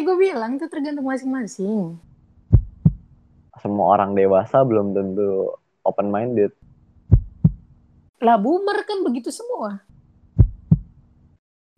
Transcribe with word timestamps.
kayak 0.00 0.16
gue 0.16 0.32
bilang 0.32 0.56
itu 0.56 0.64
tergantung 0.72 1.04
masing-masing. 1.04 2.00
Semua 3.60 4.00
orang 4.00 4.16
dewasa 4.16 4.64
belum 4.64 4.96
tentu 4.96 5.60
open 5.84 6.08
minded. 6.08 6.56
Lah 8.24 8.40
boomer 8.40 8.80
kan 8.88 9.04
begitu 9.04 9.28
semua. 9.28 9.84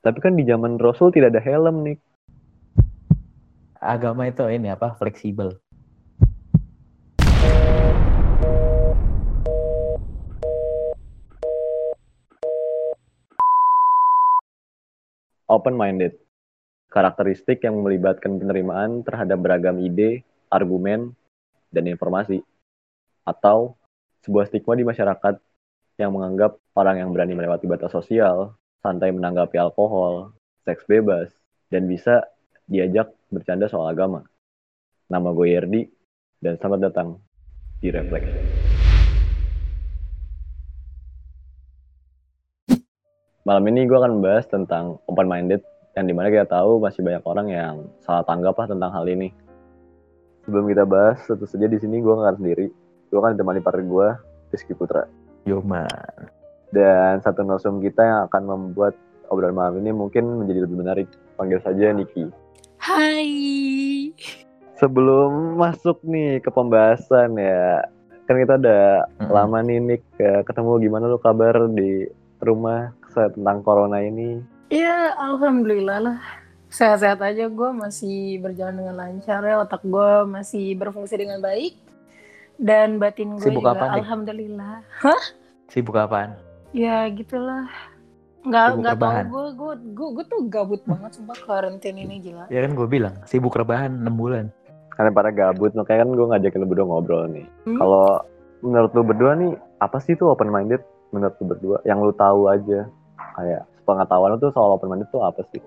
Tapi 0.07 0.23
kan 0.23 0.39
di 0.39 0.47
zaman 0.47 0.79
Rasul 0.79 1.11
tidak 1.11 1.35
ada 1.35 1.43
helm 1.43 1.83
nih. 1.83 1.99
Agama 3.83 4.31
itu 4.31 4.47
ini 4.47 4.71
apa? 4.71 4.95
Fleksibel. 4.95 5.59
Open 15.51 15.75
minded. 15.75 16.23
Karakteristik 16.93 17.65
yang 17.65 17.81
melibatkan 17.81 18.37
penerimaan 18.37 19.01
terhadap 19.01 19.41
beragam 19.41 19.81
ide, 19.81 20.29
argumen, 20.53 21.17
dan 21.73 21.89
informasi. 21.89 22.45
Atau 23.25 23.81
sebuah 24.21 24.53
stigma 24.53 24.77
di 24.77 24.85
masyarakat 24.85 25.41
yang 25.97 26.13
menganggap 26.13 26.61
orang 26.77 27.01
yang 27.01 27.09
berani 27.17 27.33
melewati 27.33 27.65
batas 27.65 27.97
sosial, 27.97 28.61
santai 28.85 29.09
menanggapi 29.09 29.57
alkohol, 29.57 30.37
seks 30.69 30.85
bebas, 30.85 31.33
dan 31.73 31.89
bisa 31.89 32.29
diajak 32.69 33.09
bercanda 33.33 33.73
soal 33.73 33.89
agama. 33.89 34.29
Nama 35.09 35.29
gue 35.33 35.49
Yerdi, 35.49 35.83
dan 36.45 36.61
selamat 36.61 36.93
datang 36.93 37.09
di 37.81 37.89
Refleks. 37.89 38.29
Malam 43.49 43.65
ini 43.73 43.89
gue 43.89 43.97
akan 43.97 44.21
membahas 44.21 44.45
tentang 44.45 45.01
open-minded, 45.09 45.72
yang 45.93 46.05
di 46.09 46.15
mana 46.17 46.33
kita 46.33 46.49
tahu 46.49 46.81
masih 46.81 47.05
banyak 47.05 47.25
orang 47.25 47.47
yang 47.53 47.75
salah 48.01 48.25
tanggap 48.25 48.57
lah 48.57 48.67
tentang 48.69 48.91
hal 48.93 49.05
ini. 49.09 49.29
Sebelum 50.49 50.67
kita 50.67 50.89
bahas, 50.89 51.21
tentu 51.23 51.47
saja 51.47 51.69
di 51.69 51.79
sini 51.79 52.01
gue 52.01 52.13
akan 52.13 52.41
sendiri. 52.41 52.67
Gue 53.13 53.19
akan 53.21 53.37
ditemani 53.37 53.61
partner 53.61 53.85
gue, 53.85 54.09
Rizky 54.51 54.73
Putra. 54.75 55.07
Yoma. 55.45 55.85
Dan 56.73 57.21
satu 57.21 57.45
narsum 57.45 57.79
kita 57.85 58.01
yang 58.03 58.21
akan 58.27 58.43
membuat 58.49 58.97
obrolan 59.29 59.55
malam 59.55 59.75
ini 59.85 59.93
mungkin 59.93 60.41
menjadi 60.41 60.65
lebih 60.65 60.81
menarik. 60.81 61.09
Panggil 61.37 61.61
saja 61.61 61.93
Niki. 61.93 62.27
Hai. 62.81 63.31
Sebelum 64.81 65.61
masuk 65.61 66.03
nih 66.03 66.43
ke 66.43 66.51
pembahasan 66.51 67.39
ya, 67.39 67.87
kan 68.27 68.35
kita 68.41 68.59
udah 68.59 69.07
Mm-mm. 69.21 69.31
lama 69.31 69.59
nih 69.63 69.79
Nik 69.79 70.03
ya, 70.19 70.43
ketemu 70.43 70.83
gimana 70.83 71.07
lu 71.07 71.23
kabar 71.23 71.55
di 71.71 72.09
rumah 72.43 72.91
tentang 73.15 73.63
corona 73.63 74.03
ini? 74.03 74.43
Ya 74.73 75.13
alhamdulillah 75.21 76.01
lah. 76.01 76.19
Sehat-sehat 76.73 77.21
aja 77.21 77.45
gue 77.53 77.71
masih 77.77 78.41
berjalan 78.41 78.81
dengan 78.81 78.97
lancar 78.97 79.45
ya. 79.45 79.61
Otak 79.61 79.85
gue 79.85 80.25
masih 80.25 80.73
berfungsi 80.81 81.21
dengan 81.21 81.45
baik. 81.45 81.77
Dan 82.57 82.97
batin 82.97 83.37
gue 83.37 83.53
Sibuk 83.53 83.61
juga 83.61 83.77
apa 83.77 83.85
nih? 83.93 84.01
alhamdulillah. 84.01 84.81
Sibuk 85.69 85.93
apaan? 86.01 86.41
Ya 86.73 87.05
gitulah. 87.13 87.69
Nggak 88.49 88.65
Sibuk 88.65 88.81
nggak 88.81 88.97
tahu 88.97 89.05
rebahan. 89.13 89.25
gue 89.29 89.45
gue 89.53 89.73
gue 89.93 90.09
gue 90.09 90.25
tuh 90.25 90.41
gabut 90.49 90.81
banget 90.89 91.11
sumpah 91.21 91.37
karantina 91.45 92.01
ini 92.01 92.17
gila. 92.25 92.49
Ya 92.49 92.65
kan 92.65 92.73
gue 92.73 92.89
bilang, 92.89 93.15
sibuk 93.29 93.53
rebahan 93.53 93.93
6 93.93 94.09
bulan. 94.17 94.49
Karena 94.97 95.13
pada 95.13 95.29
gabut, 95.37 95.77
makanya 95.77 96.09
kan 96.09 96.11
gue 96.17 96.27
ngajakin 96.33 96.61
lu 96.65 96.69
berdua 96.73 96.87
ngobrol 96.89 97.29
nih. 97.29 97.45
Hmm? 97.69 97.77
Kalau 97.77 98.25
menurut 98.65 98.91
lu 98.97 99.03
berdua 99.05 99.33
nih, 99.37 99.53
apa 99.85 100.01
sih 100.01 100.17
tuh 100.17 100.33
open 100.33 100.49
minded 100.49 100.81
menurut 101.13 101.37
lu 101.41 101.45
berdua? 101.45 101.77
Yang 101.85 101.99
lu 102.09 102.13
tahu 102.17 102.49
aja, 102.49 102.89
kayak 103.37 103.69
pengetahuan 103.85 104.35
lu 104.35 104.39
tuh 104.39 104.53
soal 104.55 104.75
open 104.77 104.91
minded 104.91 105.09
tuh 105.11 105.23
apa 105.23 105.43
sih? 105.51 105.63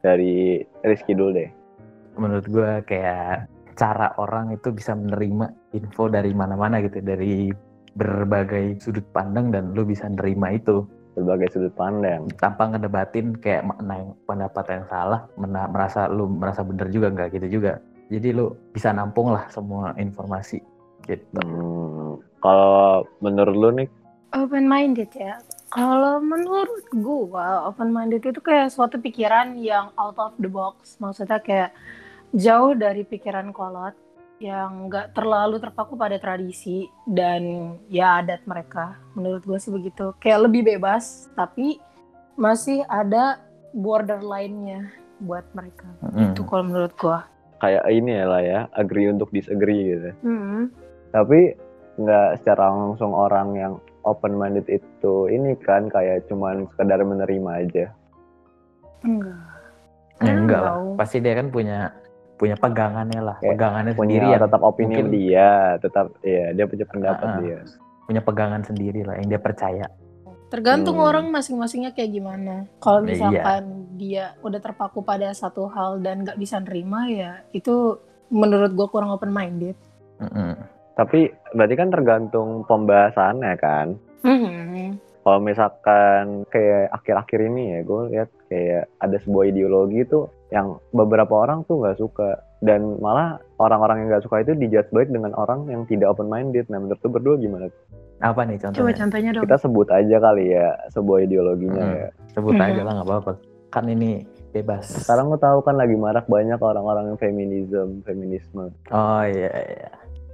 Dari 0.00 0.64
Rizky 0.84 1.12
dulu 1.12 1.36
deh. 1.36 1.50
Menurut 2.16 2.46
gue 2.48 2.70
kayak 2.88 3.48
cara 3.76 4.12
orang 4.20 4.52
itu 4.52 4.72
bisa 4.72 4.96
menerima 4.96 5.76
info 5.76 6.08
dari 6.08 6.32
mana-mana 6.32 6.80
gitu. 6.84 7.00
Dari 7.00 7.52
berbagai 7.94 8.80
sudut 8.80 9.04
pandang 9.10 9.52
dan 9.52 9.76
lu 9.76 9.84
bisa 9.84 10.08
nerima 10.08 10.54
itu. 10.54 10.84
Berbagai 11.18 11.52
sudut 11.52 11.74
pandang. 11.76 12.28
Tanpa 12.38 12.70
ngedebatin 12.70 13.36
kayak 13.38 13.66
makna 13.66 13.94
yang 14.00 14.10
pendapat 14.24 14.64
yang 14.70 14.84
salah. 14.88 15.20
mena- 15.36 15.68
merasa 15.68 16.06
lu 16.08 16.30
merasa 16.30 16.64
bener 16.64 16.88
juga 16.88 17.12
nggak 17.12 17.28
gitu 17.36 17.60
juga. 17.60 17.82
Jadi 18.10 18.34
lu 18.34 18.50
bisa 18.74 18.90
nampung 18.90 19.30
lah 19.30 19.46
semua 19.52 19.94
informasi 19.94 20.58
gitu. 21.06 21.40
Hmm, 21.42 22.18
kalau 22.42 23.06
menurut 23.22 23.54
lu 23.56 23.70
nih, 23.74 23.88
Open 24.30 24.70
minded 24.70 25.10
ya. 25.10 25.42
Kalau 25.70 26.18
menurut 26.18 26.82
gua 26.98 27.70
open 27.70 27.94
minded 27.94 28.26
itu 28.26 28.42
kayak 28.42 28.74
suatu 28.74 28.98
pikiran 28.98 29.54
yang 29.54 29.94
out 29.94 30.18
of 30.18 30.34
the 30.42 30.50
box. 30.50 30.98
Maksudnya 30.98 31.38
kayak 31.38 31.70
jauh 32.34 32.74
dari 32.74 33.06
pikiran 33.06 33.54
kolot 33.54 33.94
yang 34.42 34.90
nggak 34.90 35.14
terlalu 35.14 35.62
terpaku 35.62 35.94
pada 35.94 36.18
tradisi 36.18 36.90
dan 37.06 37.74
ya 37.86 38.18
adat 38.18 38.42
mereka. 38.50 38.98
Menurut 39.14 39.46
gue 39.46 39.58
sih 39.62 39.70
begitu. 39.70 40.10
Kayak 40.18 40.50
lebih 40.50 40.74
bebas 40.74 41.30
tapi 41.38 41.78
masih 42.34 42.82
ada 42.90 43.38
borderline-nya 43.70 44.90
buat 45.22 45.46
mereka. 45.54 45.86
Mm-mm. 46.02 46.34
Itu 46.34 46.42
kalau 46.50 46.66
menurut 46.66 46.94
gua. 46.98 47.30
kayak 47.60 47.84
ini 47.92 48.16
ya 48.16 48.24
lah 48.24 48.40
ya, 48.42 48.60
agree 48.72 49.12
untuk 49.12 49.28
disagree 49.36 49.92
gitu. 49.92 50.10
Hmm. 50.24 50.72
Tapi 51.12 51.52
nggak 52.00 52.40
secara 52.40 52.72
langsung 52.72 53.12
orang 53.12 53.48
yang 53.52 53.74
open 54.02 54.34
minded 54.34 54.66
itu 54.66 55.14
ini 55.26 55.54
kan 55.58 55.86
kayak 55.86 56.26
cuman 56.26 56.64
sekedar 56.68 57.00
menerima 57.00 57.50
aja. 57.58 57.86
Enggak. 59.00 59.40
Ya, 60.20 60.32
enggak 60.34 60.60
lah. 60.60 60.74
Pasti 60.96 61.16
dia 61.18 61.32
kan 61.32 61.48
punya 61.48 61.92
punya 62.36 62.56
pegangannya 62.56 63.20
lah. 63.20 63.36
Kayak 63.38 63.52
pegangannya 63.52 63.92
Punya 63.92 64.00
sendiri 64.00 64.26
yang 64.26 64.42
tetap 64.42 64.60
opini 64.62 64.86
mungkin- 64.86 65.10
dia, 65.10 65.48
tetap 65.76 66.06
ya 66.20 66.44
dia 66.52 66.64
punya 66.64 66.86
pendapat 66.86 67.26
ah. 67.26 67.38
dia. 67.40 67.58
punya 68.04 68.26
pegangan 68.26 68.58
sendiri 68.60 69.06
lah 69.06 69.14
yang 69.16 69.28
dia 69.28 69.38
percaya. 69.38 69.86
Tergantung 70.50 70.98
Hmm. 70.98 71.06
orang 71.06 71.26
masing-masingnya 71.30 71.94
kayak 71.94 72.10
gimana. 72.10 72.66
Kalau 72.82 73.00
Iya. 73.00 73.06
misalkan 73.06 73.62
dia 73.94 74.34
udah 74.42 74.58
terpaku 74.58 74.98
pada 75.00 75.30
satu 75.30 75.70
hal 75.70 76.02
dan 76.02 76.26
nggak 76.26 76.34
bisa 76.34 76.58
nerima 76.58 77.06
ya 77.06 77.46
itu 77.52 78.02
menurut 78.26 78.74
gue 78.74 78.86
kurang 78.90 79.14
open 79.14 79.30
minded. 79.30 79.78
Mm-mm. 80.18 80.58
Tapi 80.94 81.20
berarti 81.52 81.74
kan 81.74 81.88
tergantung 81.88 82.48
pembahasannya 82.64 83.54
kan. 83.56 83.86
Hmm. 84.20 84.98
Kalau 85.20 85.36
misalkan 85.38 86.48
kayak 86.48 86.88
akhir-akhir 86.92 87.40
ini 87.44 87.62
ya, 87.76 87.80
gue 87.84 88.00
lihat 88.08 88.28
kayak 88.48 88.88
ada 88.98 89.16
sebuah 89.20 89.44
ideologi 89.46 90.00
tuh 90.04 90.32
yang 90.48 90.80
beberapa 90.90 91.30
orang 91.36 91.62
tuh 91.64 91.78
nggak 91.78 92.00
suka 92.00 92.40
dan 92.60 92.96
malah 92.98 93.36
orang-orang 93.56 94.02
yang 94.02 94.08
nggak 94.10 94.24
suka 94.24 94.42
itu 94.42 94.56
dijudge 94.56 94.90
baik 94.90 95.12
dengan 95.12 95.36
orang 95.36 95.68
yang 95.68 95.84
tidak 95.86 96.08
open 96.08 96.26
minded. 96.26 96.64
Nah 96.68 96.80
menurut 96.80 97.00
lu 97.00 97.10
berdua 97.12 97.36
gimana? 97.36 97.68
Apa 98.20 98.44
nih 98.44 98.56
Coba 98.58 98.72
contohnya? 98.72 98.96
contohnya 98.96 99.30
dong. 99.32 99.44
Kita 99.44 99.56
sebut 99.60 99.88
aja 99.88 100.16
kali 100.18 100.44
ya 100.50 100.66
sebuah 100.90 101.18
ideologinya 101.22 101.84
Hmm. 101.84 101.96
ya. 101.96 102.08
Sebut 102.32 102.52
Mhm. 102.56 102.64
aja 102.64 102.80
lah 102.82 102.92
nggak 102.96 103.08
apa-apa. 103.08 103.32
Kan 103.70 103.84
ini 103.86 104.10
bebas. 104.50 104.84
Sekarang 105.04 105.30
lo 105.30 105.38
tahu 105.38 105.62
kan 105.62 105.76
lagi 105.76 105.94
marak 105.94 106.26
banyak 106.26 106.58
orang-orang 106.58 107.12
yang 107.12 107.18
feminisme, 107.20 108.02
feminisme. 108.02 108.72
Oh 108.90 109.22
iya 109.22 109.52
iya. 109.52 109.90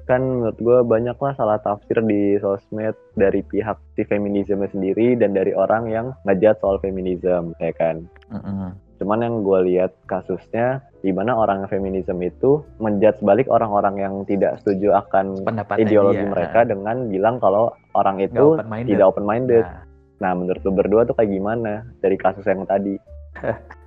Kan 0.07 0.23
menurut 0.23 0.59
gue 0.59 0.79
banyak 0.87 1.19
lah 1.19 1.35
salah 1.35 1.59
tafsir 1.59 1.99
di 2.07 2.39
sosmed 2.39 2.95
dari 3.19 3.43
pihak 3.43 3.75
si 3.99 4.07
feminisme 4.07 4.63
sendiri 4.71 5.19
dan 5.19 5.35
dari 5.35 5.51
orang 5.53 5.91
yang 5.91 6.07
ngejat 6.23 6.63
soal 6.63 6.79
feminisme, 6.79 7.53
ya 7.59 7.75
kan. 7.75 8.07
Mm-mm. 8.31 8.71
Cuman 8.97 9.21
yang 9.21 9.45
gue 9.45 9.59
lihat 9.75 9.93
kasusnya 10.09 10.81
di 11.05 11.13
mana 11.13 11.37
orang 11.37 11.69
feminisme 11.69 12.17
itu 12.23 12.65
menjudge 12.81 13.21
balik 13.21 13.45
orang-orang 13.53 14.01
yang 14.01 14.15
tidak 14.25 14.57
setuju 14.63 14.97
akan 15.05 15.37
Pendapatnya 15.45 15.85
ideologi 15.85 16.25
dia. 16.25 16.33
mereka 16.33 16.61
dengan 16.65 16.97
bilang 17.13 17.37
kalau 17.37 17.77
orang 17.93 18.23
itu 18.25 18.57
open-minded. 18.57 18.89
tidak 18.95 19.07
open 19.11 19.27
minded. 19.29 19.67
Nah, 19.67 19.85
Nah, 20.17 20.33
menurut 20.33 20.65
lu 20.65 20.73
berdua 20.73 21.05
tuh 21.05 21.13
kayak 21.13 21.29
gimana 21.29 21.85
dari 22.01 22.17
kasus 22.17 22.49
yang 22.49 22.65
tadi? 22.65 22.97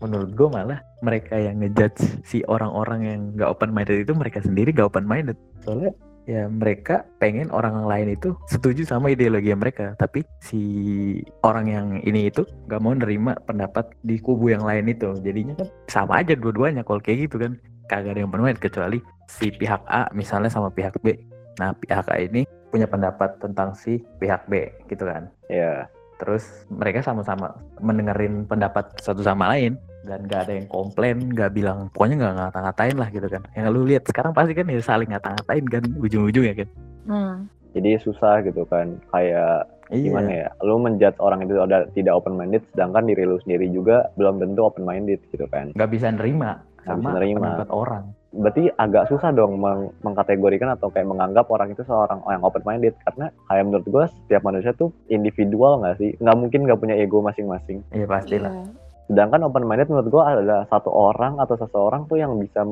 menurut 0.00 0.30
gue 0.32 0.48
malah 0.48 0.80
mereka 1.04 1.36
yang 1.36 1.60
ngejudge 1.60 2.24
si 2.24 2.40
orang-orang 2.48 3.00
yang 3.04 3.20
nggak 3.36 3.48
open 3.48 3.70
minded 3.72 4.04
itu 4.04 4.12
mereka 4.16 4.40
sendiri 4.40 4.72
nggak 4.72 4.88
open 4.88 5.06
minded. 5.06 5.36
Soalnya 5.64 5.92
ya 6.28 6.46
mereka 6.46 7.04
pengen 7.18 7.48
orang 7.52 7.84
lain 7.88 8.16
itu 8.16 8.36
setuju 8.48 8.84
sama 8.84 9.12
ideologi 9.12 9.52
mereka, 9.52 9.96
tapi 9.96 10.24
si 10.40 10.62
orang 11.44 11.66
yang 11.68 11.86
ini 12.04 12.32
itu 12.32 12.44
nggak 12.68 12.80
mau 12.80 12.96
nerima 12.96 13.36
pendapat 13.44 13.92
di 14.04 14.16
kubu 14.20 14.52
yang 14.52 14.64
lain 14.64 14.88
itu. 14.88 15.12
Jadinya 15.20 15.56
kan 15.60 15.68
sama 15.88 16.24
aja 16.24 16.32
dua-duanya 16.36 16.84
kalau 16.84 17.00
kayak 17.00 17.30
gitu 17.30 17.36
kan 17.40 17.56
kagak 17.88 18.16
ada 18.16 18.24
yang 18.24 18.30
open 18.32 18.44
minded 18.44 18.62
kecuali 18.62 18.98
si 19.28 19.52
pihak 19.52 19.84
A 19.86 20.08
misalnya 20.16 20.48
sama 20.48 20.72
pihak 20.72 20.96
B. 21.04 21.12
Nah 21.60 21.76
pihak 21.76 22.08
A 22.08 22.16
ini 22.20 22.48
punya 22.70 22.86
pendapat 22.86 23.36
tentang 23.42 23.74
si 23.74 23.98
pihak 24.22 24.46
B 24.46 24.70
gitu 24.86 25.04
kan. 25.04 25.26
Ya, 25.50 25.90
terus 26.22 26.46
mereka 26.70 27.02
sama-sama 27.02 27.58
mendengarin 27.82 28.46
pendapat 28.46 28.94
satu 29.02 29.26
sama 29.26 29.50
lain 29.50 29.74
dan 30.02 30.24
gak 30.24 30.40
ada 30.44 30.52
yang 30.54 30.66
komplain 30.66 31.16
gak 31.30 31.52
bilang 31.52 31.88
pokoknya 31.90 32.16
nggak 32.18 32.34
ngata-ngatain 32.38 32.96
lah 32.96 33.08
gitu 33.08 33.26
kan 33.26 33.42
yang 33.52 33.68
lu 33.68 33.84
lihat 33.84 34.02
sekarang 34.02 34.32
pasti 34.32 34.52
kan 34.52 34.64
ya 34.64 34.80
saling 34.80 35.08
ngata-ngatain 35.08 35.64
kan 35.66 35.82
ujung-ujungnya 35.96 36.54
kan 36.56 36.68
Hmm. 37.02 37.36
jadi 37.70 37.96
susah 37.98 38.42
gitu 38.42 38.62
kan. 38.64 39.00
Kayak 39.08 39.66
Iya. 39.88 40.02
gimana 40.06 40.30
ya 40.30 40.48
lu 40.60 40.78
menjudge 40.78 41.18
orang 41.18 41.42
itu 41.42 41.56
udah 41.56 41.82
tidak 41.90 42.14
open 42.14 42.34
minded 42.34 42.62
sedangkan 42.70 43.02
diri 43.04 43.24
lu 43.24 43.40
sendiri 43.40 43.66
juga 43.68 44.06
belum 44.14 44.38
tentu 44.38 44.62
open 44.62 44.84
minded 44.84 45.18
gitu 45.28 45.44
kan 45.46 45.74
Nggak 45.74 45.90
bisa 45.90 46.06
nerima 46.08 46.62
Nggak 46.78 46.86
sama 46.86 47.02
bisa 47.02 47.16
nerima. 47.16 47.48
orang. 47.68 48.04
berarti 48.30 48.70
agak 48.72 49.10
susah 49.10 49.30
dong 49.30 49.58
meng- 49.58 49.90
mengkategorikan 50.00 50.70
atau 50.70 50.86
kayak 50.86 51.02
menganggap 51.04 51.50
orang 51.50 51.68
itu 51.68 51.82
seorang 51.82 52.22
yang 52.22 52.38
open 52.40 52.62
minded 52.62 52.94
karena 53.02 53.26
kayak 53.44 53.64
menurut 53.66 53.82
gue 53.84 54.04
setiap 54.22 54.42
manusia 54.44 54.70
tuh 54.72 54.94
individual 55.08 55.82
nggak 55.82 55.98
sih 55.98 56.14
nggak 56.16 56.36
mungkin 56.36 56.60
nggak 56.62 56.78
punya 56.78 56.94
ego 56.94 57.18
masing-masing 57.20 57.82
Iya 57.90 58.06
pastilah. 58.06 58.54
Iya. 58.54 58.70
Sedangkan 59.10 59.42
open 59.42 59.66
minded 59.66 59.90
menurut 59.90 60.06
gue 60.06 60.22
adalah 60.22 60.62
satu 60.70 60.86
orang 60.86 61.42
atau 61.42 61.58
seseorang 61.58 62.06
tuh 62.06 62.22
yang 62.22 62.38
bisa 62.38 62.62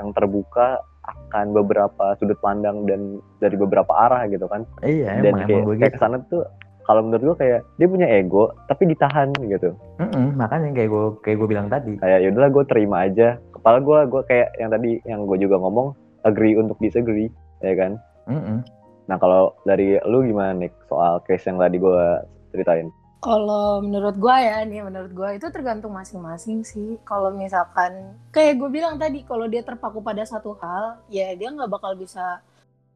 yang 0.00 0.08
terbuka 0.16 0.80
akan 1.04 1.52
beberapa 1.52 2.16
sudut 2.16 2.40
pandang 2.40 2.88
dan 2.88 3.20
dari 3.44 3.60
beberapa 3.60 3.92
arah 3.92 4.24
gitu 4.32 4.48
kan. 4.48 4.64
Iya, 4.80 5.20
dan 5.20 5.36
emang 5.36 5.44
kayak, 5.44 5.60
emang 5.60 5.76
kayak 5.76 5.92
ke 5.92 6.00
sana 6.00 6.16
tuh 6.32 6.48
kalau 6.88 7.04
menurut 7.04 7.36
gue 7.36 7.36
kayak 7.44 7.60
dia 7.76 7.88
punya 7.88 8.08
ego 8.08 8.48
tapi 8.64 8.88
ditahan 8.88 9.28
gitu. 9.44 9.76
Mm-mm, 10.00 10.40
makanya 10.40 10.72
kayak 10.72 10.88
gue 10.88 11.06
kayak 11.20 11.36
gue 11.36 11.48
bilang 11.52 11.68
tadi. 11.68 12.00
kayak 12.00 12.24
yaudahlah 12.24 12.50
gue 12.52 12.64
terima 12.64 12.96
aja. 13.04 13.28
Kepala 13.52 13.84
gue 13.84 13.98
gue 14.08 14.22
kayak 14.24 14.48
yang 14.56 14.70
tadi 14.72 14.90
yang 15.04 15.20
gue 15.28 15.36
juga 15.36 15.60
ngomong 15.60 15.92
agree 16.24 16.56
untuk 16.56 16.80
disagree 16.80 17.28
ya 17.60 17.76
kan? 17.76 18.00
Mm-mm. 18.24 18.64
nah 19.04 19.20
kalau 19.20 19.52
dari 19.68 20.00
lu 20.08 20.24
gimana 20.24 20.56
nih 20.56 20.72
soal 20.88 21.20
case 21.28 21.44
yang 21.44 21.60
tadi 21.60 21.76
gue 21.76 22.00
ceritain 22.56 22.88
Kalau 23.24 23.80
menurut 23.80 24.20
gua 24.20 24.36
ya 24.36 24.60
nih, 24.68 24.84
menurut 24.84 25.16
gua 25.16 25.32
itu 25.32 25.48
tergantung 25.48 25.96
masing-masing 25.96 26.60
sih. 26.60 27.00
Kalau 27.08 27.32
misalkan 27.32 28.20
kayak 28.28 28.60
gue 28.60 28.68
bilang 28.68 29.00
tadi, 29.00 29.24
kalau 29.24 29.48
dia 29.48 29.64
terpaku 29.64 30.04
pada 30.04 30.20
satu 30.28 30.52
hal, 30.60 31.00
ya 31.08 31.32
dia 31.32 31.48
nggak 31.48 31.72
bakal 31.72 31.96
bisa 31.96 32.44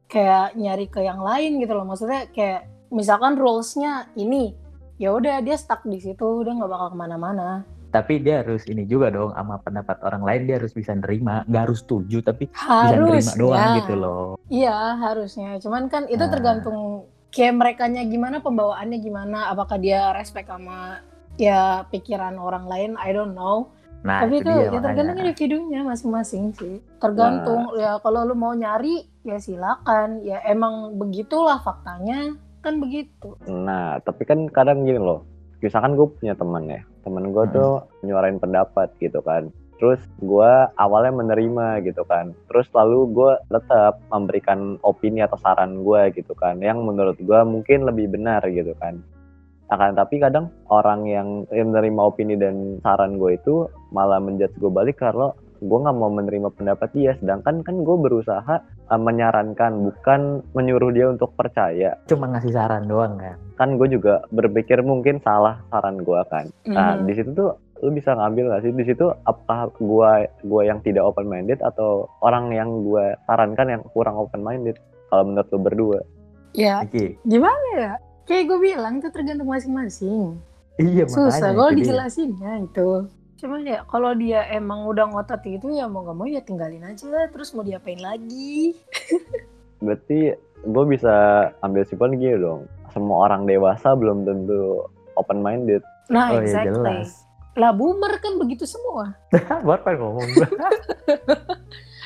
kayak 0.05 0.53
nyari 0.53 0.85
ke 0.85 1.01
yang 1.01 1.25
lain 1.25 1.57
gitu 1.57 1.73
loh. 1.73 1.81
Maksudnya 1.81 2.29
kayak 2.29 2.69
misalkan 2.93 3.41
rules-nya 3.41 4.05
ini, 4.13 4.53
ya 5.01 5.17
udah 5.17 5.41
dia 5.41 5.57
stuck 5.57 5.81
di 5.81 5.97
situ, 5.97 6.45
udah 6.45 6.61
nggak 6.61 6.71
bakal 6.77 6.87
ke 6.93 6.97
mana-mana. 7.01 7.65
Tapi 7.89 8.21
dia 8.21 8.45
harus 8.45 8.69
ini 8.69 8.85
juga 8.85 9.09
dong 9.09 9.33
sama 9.33 9.57
pendapat 9.65 9.97
orang 10.05 10.21
lain 10.21 10.41
dia 10.45 10.61
harus 10.61 10.77
bisa 10.77 10.93
nerima, 10.93 11.41
nggak 11.49 11.63
harus 11.65 11.81
setuju 11.81 12.21
tapi 12.21 12.45
bisa 12.53 13.01
nerima 13.01 13.33
doang 13.33 13.69
gitu 13.81 13.93
loh. 13.97 14.37
Iya 14.45 14.93
harusnya. 14.93 15.57
Cuman 15.57 15.89
kan 15.89 16.05
itu 16.05 16.21
Nah. 16.21 16.29
tergantung 16.29 17.09
kayak 17.29 17.53
merekanya 17.55 18.01
gimana, 18.05 18.41
pembawaannya 18.41 18.97
gimana. 18.99 19.49
Apakah 19.49 19.77
dia 19.77 20.11
respect 20.13 20.49
sama 20.49 21.01
ya 21.35 21.85
pikiran 21.87 22.35
orang 22.35 22.65
lain? 22.65 22.91
I 22.97 23.13
don't 23.13 23.33
know. 23.33 23.71
Nah 23.99 24.23
Tapi 24.23 24.39
itu 24.39 24.47
itu 24.47 24.51
ya 24.51 24.79
tergantung. 24.79 25.05
Nah. 25.11 25.23
individunya 25.27 25.81
masing-masing 25.83 26.43
sih. 26.55 26.75
Tergantung 26.97 27.75
ya 27.75 27.99
kalau 27.99 28.23
lu 28.23 28.33
mau 28.33 28.55
nyari 28.55 29.03
ya 29.23 29.37
silakan. 29.37 30.23
Ya 30.23 30.39
emang 30.47 30.95
begitulah 30.95 31.59
faktanya 31.59 32.33
kan 32.59 32.75
begitu. 32.75 33.39
nah 33.47 34.03
tapi 34.03 34.27
kan 34.27 34.51
kadang 34.51 34.83
gini 34.83 34.99
loh 34.99 35.23
misalkan 35.63 35.95
gue 35.95 36.11
punya 36.11 36.35
teman 36.35 36.67
ya 36.67 36.83
temen 37.07 37.31
gue 37.31 37.45
Hmm. 37.47 37.55
tuh 37.55 37.71
nyuarain 38.03 38.35
pendapat 38.35 38.91
gitu 38.99 39.23
kan 39.23 39.47
terus 39.79 40.03
gue 40.19 40.51
awalnya 40.75 41.15
menerima 41.15 41.81
gitu 41.87 42.03
kan. 42.05 42.35
Terus 42.51 42.67
lalu 42.75 43.09
gue 43.15 43.31
tetap 43.47 44.03
memberikan 44.11 44.75
opini 44.83 45.23
atau 45.23 45.39
saran 45.39 45.81
gue 45.81 46.11
gitu 46.13 46.35
kan 46.35 46.59
yang 46.59 46.83
menurut 46.83 47.15
gue 47.17 47.39
mungkin 47.47 47.87
lebih 47.87 48.11
benar 48.11 48.43
gitu 48.51 48.75
kan. 48.77 48.99
Akan 49.71 49.95
tapi 49.95 50.19
kadang 50.19 50.51
orang 50.67 51.07
yang 51.07 51.47
menerima 51.47 52.01
opini 52.01 52.35
dan 52.35 52.83
saran 52.83 53.15
gue 53.15 53.39
itu 53.39 53.71
malah 53.95 54.19
menjudge 54.19 54.57
gue 54.59 54.69
balik 54.69 54.99
kalau 54.99 55.31
gue 55.59 55.77
nggak 55.79 55.97
mau 55.99 56.11
menerima 56.11 56.49
pendapat 56.55 56.89
dia. 56.95 57.11
Sedangkan 57.19 57.61
kan 57.61 57.83
gue 57.83 57.97
berusaha 57.99 58.55
uh, 58.63 58.99
menyarankan 58.99 59.83
bukan 59.85 60.41
menyuruh 60.55 60.91
dia 60.91 61.07
untuk 61.11 61.35
percaya. 61.35 61.99
Cuma 62.07 62.31
ngasih 62.31 62.55
saran 62.55 62.87
doang 62.87 63.19
kan. 63.19 63.37
kan 63.59 63.75
gue 63.75 63.91
juga 63.91 64.23
berpikir 64.31 64.79
mungkin 64.79 65.19
salah 65.19 65.59
saran 65.67 65.99
gue 65.99 66.21
kan. 66.31 66.47
Nah 66.63 66.95
Mhm. 66.95 67.11
di 67.11 67.13
situ 67.13 67.29
tuh 67.35 67.51
lu 67.79 67.95
bisa 67.95 68.11
ngambil 68.15 68.51
gak 68.51 68.63
sih 68.67 68.73
di 68.75 68.83
situ 68.83 69.07
apakah 69.23 69.71
gua 69.79 70.27
gua 70.43 70.61
yang 70.67 70.79
tidak 70.83 71.03
open 71.07 71.27
minded 71.31 71.59
atau 71.63 72.07
orang 72.23 72.51
yang 72.51 72.83
gua 72.83 73.15
sarankan 73.25 73.79
yang 73.79 73.81
kurang 73.95 74.19
open 74.19 74.43
minded 74.43 74.75
kalau 75.09 75.23
menurut 75.25 75.49
lu 75.49 75.59
berdua 75.59 75.99
Ya 76.57 76.81
Oke. 76.81 77.13
gimana 77.29 77.67
ya? 77.77 77.93
Kayak 78.25 78.49
gue 78.49 78.59
bilang 78.73 79.01
itu 79.01 79.09
tergantung 79.13 79.49
masing-masing. 79.49 80.37
Iya 80.81 81.05
Susah 81.05 81.53
kalau 81.53 81.69
dijelasinnya 81.69 82.65
itu. 82.65 83.05
Cuman 83.37 83.69
ya 83.69 83.85
kalau 83.85 84.17
dia 84.17 84.49
emang 84.49 84.85
udah 84.89 85.13
ngotot 85.13 85.45
itu 85.45 85.77
ya 85.77 85.85
mau 85.85 86.01
gak 86.05 86.17
mau 86.17 86.25
ya 86.25 86.41
tinggalin 86.41 86.81
aja. 86.85 87.29
Terus 87.29 87.53
mau 87.53 87.61
diapain 87.61 88.01
lagi? 88.01 88.73
berarti 89.85 90.35
gue 90.67 90.83
bisa 90.91 91.13
ambil 91.63 91.87
simpulnya 91.87 92.19
gini 92.19 92.35
dong 92.35 92.67
semua 92.91 93.31
orang 93.31 93.47
dewasa 93.47 93.95
belum 93.95 94.27
tentu 94.27 94.91
open 95.15 95.39
minded 95.39 95.79
Nah 96.11 96.35
Oh 96.35 96.41
iya 96.41 96.65
exactly. 96.65 96.73
jelas. 96.73 97.09
Lah 97.59 97.69
boomer 97.69 98.15
kan 98.17 98.39
begitu 98.39 98.63
semua. 98.63 99.11
Baru 99.67 99.81
kan 99.83 99.95
ngomong. 99.95 100.27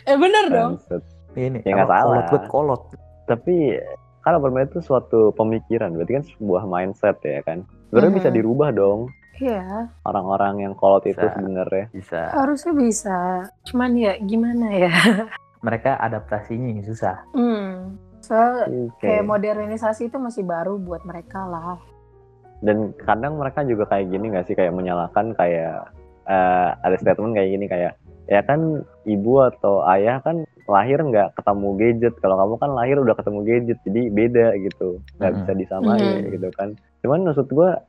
Eh 0.04 0.18
bener 0.18 0.46
dong. 0.50 0.74
ini 1.34 1.64
Ya, 1.64 1.80
kalau 1.80 1.88
salah. 1.88 2.04
kolot 2.04 2.26
buat 2.28 2.46
kolot. 2.48 2.82
tapi 3.24 3.80
kan 4.20 4.36
open 4.36 4.52
minded 4.52 4.74
itu 4.74 4.84
suatu 4.84 5.32
pemikiran 5.32 5.96
berarti 5.96 6.14
kan 6.14 6.26
sebuah 6.30 6.64
mindset 6.64 7.16
ya 7.22 7.40
kan 7.42 7.64
sebenarnya 7.88 8.14
bisa 8.14 8.30
Mhm. 8.30 8.36
dirubah 8.36 8.70
dong 8.72 9.08
Iya 9.36 9.88
orang-orang 10.04 10.62
yang 10.62 10.74
kolot 10.74 11.04
itu 11.04 11.16
Bisa. 11.18 11.32
sebenarnya 11.34 11.86
Bisa. 11.90 12.22
harusnya 12.30 12.74
bisa. 12.74 13.18
Cuman 13.64 13.96
ya 13.96 14.14
gimana 14.20 14.68
ya? 14.70 14.92
Mereka 15.66 15.96
adaptasinya 15.98 16.68
yang 16.70 16.84
susah. 16.84 17.24
Hmm. 17.32 17.96
So, 18.20 18.36
Oke. 18.36 19.00
kayak 19.02 19.24
modernisasi 19.24 20.08
itu 20.08 20.18
masih 20.18 20.44
baru 20.44 20.76
buat 20.78 21.02
mereka 21.02 21.44
lah. 21.44 21.80
Dan 22.63 22.95
kadang 22.95 23.36
mereka 23.38 23.62
juga 23.68 23.83
kayak 23.92 24.07
gini 24.10 24.31
nggak 24.31 24.48
sih? 24.48 24.56
Kayak 24.56 24.74
menyalahkan 24.74 25.36
kayak 25.36 25.92
eh, 26.24 26.69
ada 26.80 26.95
statement 26.95 27.36
kayak 27.36 27.51
gini 27.51 27.65
kayak 27.68 27.94
ya 28.31 28.39
kan 28.48 28.80
ibu 29.04 29.44
atau 29.44 29.83
ayah 29.92 30.24
kan 30.24 30.48
lahir 30.71 31.04
nggak 31.04 31.36
ketemu 31.36 31.68
gadget. 31.75 32.13
Kalau 32.24 32.39
kamu 32.39 32.56
kan 32.56 32.71
lahir 32.71 32.95
udah 32.95 33.15
ketemu 33.19 33.39
gadget 33.44 33.77
jadi 33.83 34.01
beda 34.07 34.48
gitu. 34.63 35.04
Nggak 35.19 35.31
Mhm. 35.31 35.39
bisa 35.44 35.51
disamain 35.60 36.15
Mhm. 36.24 36.31
gitu 36.31 36.50
kan. 36.56 36.69
Cuman 37.04 37.27
maksud 37.27 37.51
gua 37.51 37.83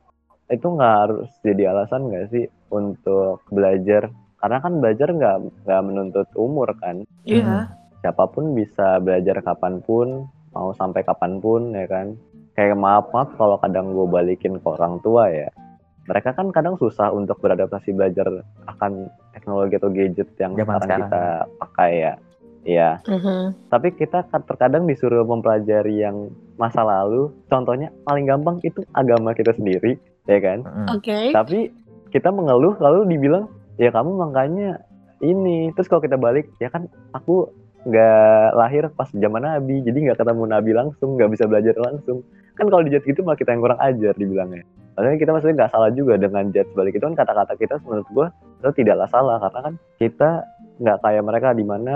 itu 0.51 0.67
nggak 0.67 0.95
harus 1.07 1.29
jadi 1.39 1.71
alasan 1.71 2.11
nggak 2.11 2.25
sih 2.35 2.45
untuk 2.67 3.39
belajar? 3.47 4.11
Karena 4.35 4.57
kan 4.59 4.73
belajar 4.83 5.07
nggak 5.09 5.37
nggak 5.63 5.81
menuntut 5.87 6.27
umur 6.35 6.75
kan. 6.77 7.07
Iya. 7.23 7.71
siapa 8.03 8.29
pun 8.29 8.53
bisa 8.53 9.01
belajar 9.01 9.41
kapan 9.41 9.81
pun 9.81 10.29
mau 10.53 10.69
sampai 10.77 11.01
kapan 11.01 11.41
pun 11.41 11.73
ya 11.73 11.89
kan 11.89 12.13
kayak 12.55 12.75
maaf 12.75 13.11
maaf 13.11 13.29
kalau 13.35 13.59
kadang 13.59 13.91
gue 13.91 14.07
balikin 14.07 14.57
ke 14.57 14.67
orang 14.67 14.97
tua 15.03 15.27
ya 15.27 15.51
mereka 16.05 16.31
kan 16.31 16.53
kadang 16.53 16.77
susah 16.77 17.09
untuk 17.11 17.41
beradaptasi 17.41 17.91
belajar 17.91 18.29
akan 18.69 19.09
teknologi 19.33 19.75
atau 19.75 19.89
gadget 19.89 20.29
yang 20.37 20.53
Zaman 20.53 20.65
sekarang, 20.65 20.81
sekarang. 20.85 21.09
kita 21.09 21.23
pakai 21.59 21.91
ya 21.99 22.13
Iya, 22.65 22.97
Mhm. 23.05 23.69
tapi 23.69 23.93
kita 23.93 24.25
kan 24.25 24.41
terkadang 24.41 24.89
disuruh 24.89 25.21
mempelajari 25.21 26.01
yang 26.01 26.33
masa 26.57 26.81
lalu. 26.81 27.29
Contohnya 27.45 27.93
paling 28.01 28.25
gampang 28.25 28.57
itu 28.65 28.81
agama 28.89 29.37
kita 29.37 29.53
sendiri, 29.53 30.01
ya 30.25 30.41
kan? 30.41 30.65
Mm-mm. 30.65 30.97
Oke. 30.97 31.29
Tapi 31.29 31.69
kita 32.09 32.33
mengeluh 32.33 32.73
lalu 32.81 33.05
dibilang 33.05 33.45
ya 33.77 33.93
kamu 33.93 34.17
makanya 34.17 34.81
ini. 35.21 35.69
Terus 35.77 35.85
kalau 35.85 36.01
kita 36.01 36.17
balik 36.17 36.49
ya 36.57 36.73
kan 36.73 36.89
aku 37.13 37.53
nggak 37.85 38.57
lahir 38.57 38.89
pas 38.97 39.13
zaman 39.13 39.45
Nabi, 39.45 39.85
jadi 39.85 39.97
nggak 40.09 40.25
ketemu 40.25 40.43
Nabi 40.49 40.71
langsung, 40.73 41.21
nggak 41.21 41.37
bisa 41.37 41.45
belajar 41.45 41.77
langsung. 41.77 42.25
Kan 42.55 42.71
kalau 42.71 42.83
dijudge 42.87 43.07
gitu 43.07 43.21
malah 43.21 43.39
kita 43.39 43.51
yang 43.51 43.63
kurang 43.63 43.81
ajar 43.83 44.13
dibilangnya. 44.15 44.63
Maksudnya 44.95 45.19
kita 45.19 45.31
maksudnya 45.35 45.55
nggak 45.59 45.71
salah 45.75 45.91
juga 45.91 46.13
dengan 46.15 46.43
judge 46.55 46.71
balik 46.71 46.95
itu 46.95 47.03
kan 47.03 47.15
kata-kata 47.19 47.53
kita 47.59 47.75
menurut 47.83 48.07
gua 48.15 48.27
itu 48.63 48.71
tidaklah 48.79 49.07
salah 49.11 49.37
karena 49.43 49.59
kan 49.59 49.73
kita 49.99 50.29
nggak 50.79 50.97
kayak 51.03 51.23
mereka 51.27 51.49
di 51.51 51.65
mana 51.67 51.93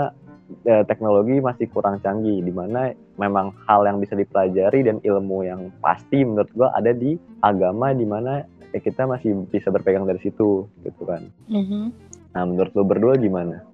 eh, 0.68 0.84
teknologi 0.84 1.40
masih 1.40 1.66
kurang 1.72 1.96
canggih, 2.04 2.44
di 2.44 2.52
mana 2.52 2.92
memang 3.16 3.56
hal 3.64 3.88
yang 3.88 4.04
bisa 4.04 4.12
dipelajari 4.12 4.84
dan 4.84 5.00
ilmu 5.00 5.48
yang 5.48 5.72
pasti 5.80 6.20
menurut 6.28 6.52
gua 6.52 6.68
ada 6.76 6.92
di 6.92 7.16
agama 7.40 7.96
di 7.96 8.04
mana 8.04 8.44
ya 8.70 8.78
kita 8.84 9.08
masih 9.08 9.48
bisa 9.48 9.72
berpegang 9.72 10.04
dari 10.04 10.20
situ 10.20 10.68
gitu 10.84 11.02
kan. 11.08 11.24
Mhm. 11.48 11.90
Nah 12.36 12.42
menurut 12.44 12.72
lo 12.76 12.84
berdua 12.84 13.16
gimana? 13.16 13.64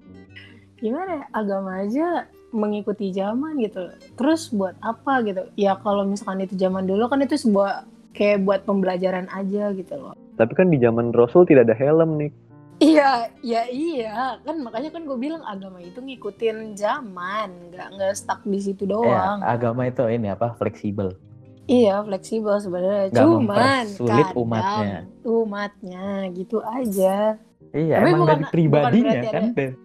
Gimana 0.79 1.21
ya? 1.21 1.25
Agama 1.35 1.83
aja 1.83 2.25
mengikuti 2.49 3.11
zaman 3.11 3.59
gitu. 3.59 3.91
Terus 4.15 4.49
buat 4.49 4.75
apa 4.79 5.19
gitu? 5.21 5.47
Ya 5.55 5.75
kalau 5.75 6.03
misalkan 6.03 6.41
itu 6.41 6.55
zaman 6.55 6.87
dulu 6.87 7.07
kan 7.07 7.19
itu 7.19 7.35
sebuah 7.35 7.83
kayak 8.11 8.43
buat 8.43 8.61
pembelajaran 8.63 9.27
aja 9.29 9.71
gitu 9.71 9.93
loh. 9.93 10.13
Tapi 10.35 10.53
kan 10.53 10.67
di 10.67 10.77
zaman 10.77 11.11
Rasul 11.11 11.43
tidak 11.43 11.67
ada 11.67 11.75
helm 11.75 12.17
nih. 12.17 12.31
Iya, 12.77 13.33
ya 13.41 13.65
iya 13.65 14.37
kan 14.45 14.61
makanya 14.61 14.93
kan 14.93 15.01
gue 15.01 15.17
bilang 15.17 15.41
agama 15.41 15.81
itu 15.81 15.97
ngikutin 15.97 16.77
zaman, 16.77 17.73
nggak 17.73 17.87
nggak 17.89 18.13
stuck 18.13 18.45
di 18.45 18.61
situ 18.61 18.85
Ya, 18.85 18.93
doang. 18.93 19.37
agama 19.41 19.89
itu 19.89 20.05
ini 20.05 20.29
apa 20.29 20.53
fleksibel. 20.53 21.17
Iya 21.65 22.05
fleksibel 22.05 22.53
sebenarnya. 22.61 23.09
Cuman 23.11 23.85
kadang 23.97 24.29
umatnya. 24.37 24.97
umatnya 25.25 26.05
gitu 26.31 26.61
aja. 26.61 27.41
Iya, 27.73 27.95
Tapi 27.97 28.07
emang 28.07 28.21
bukan- 28.23 28.39
dari 28.39 28.45
pribadinya 28.47 29.11
bukan 29.19 29.33
kan. 29.33 29.43
ada- 29.51 29.75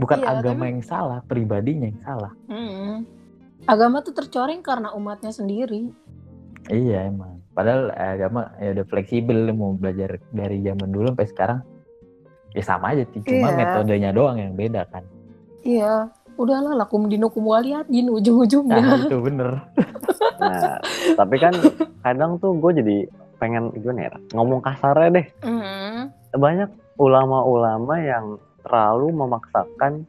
Bukan 0.00 0.18
Iya, 0.18 0.28
agama 0.34 0.56
tapi- 0.58 0.70
yang 0.70 0.82
salah, 0.82 1.18
pribadinya 1.22 1.86
yang 1.86 2.00
salah. 2.00 2.32
Mm-mm. 2.46 3.04
Agama 3.62 4.00
tuh 4.00 4.12
tercoreng 4.12 4.60
karena 4.60 4.90
umatnya 4.90 5.30
sendiri. 5.30 5.92
Iya 6.66 7.06
emang. 7.06 7.36
padahal 7.50 7.90
agama 7.90 8.54
ya 8.56 8.72
udah 8.72 8.86
fleksibel 8.86 9.34
mau 9.50 9.74
belajar 9.74 10.22
dari 10.30 10.62
zaman 10.62 10.86
dulu 10.88 11.10
sampai 11.10 11.26
sekarang 11.26 11.58
ya 12.48 12.62
sama 12.62 12.94
aja 12.94 13.02
sih 13.06 13.20
cuma 13.20 13.50
Iya. 13.50 13.56
metodenya 13.58 14.10
doang 14.12 14.38
yang 14.38 14.54
beda 14.54 14.86
kan 14.86 15.02
Iya, 15.60 16.08
udahlah 16.36 16.72
lakum 16.74 17.04
dinukum 17.04 17.42
waliyadin 17.44 18.06
ujung-ujungnya. 18.08 18.78
nah 18.78 18.96
itu 18.96 19.18
bener 19.18 19.50
Nah, 20.40 20.78
tapi 21.18 21.36
kan 21.36 21.52
kadang 22.00 22.38
tuh 22.38 22.54
gue 22.54 22.70
jadi 22.72 22.96
pengen 23.36 23.74
gimana 23.74 24.00
ya 24.00 24.10
ngomong 24.32 24.62
kasarnya 24.62 25.10
deh 25.12 25.26
Hmm. 25.42 26.08
banyak 26.32 26.70
ulama-ulama 26.96 27.98
yang 27.98 28.38
terlalu 28.64 29.12
memaksakan 29.14 30.04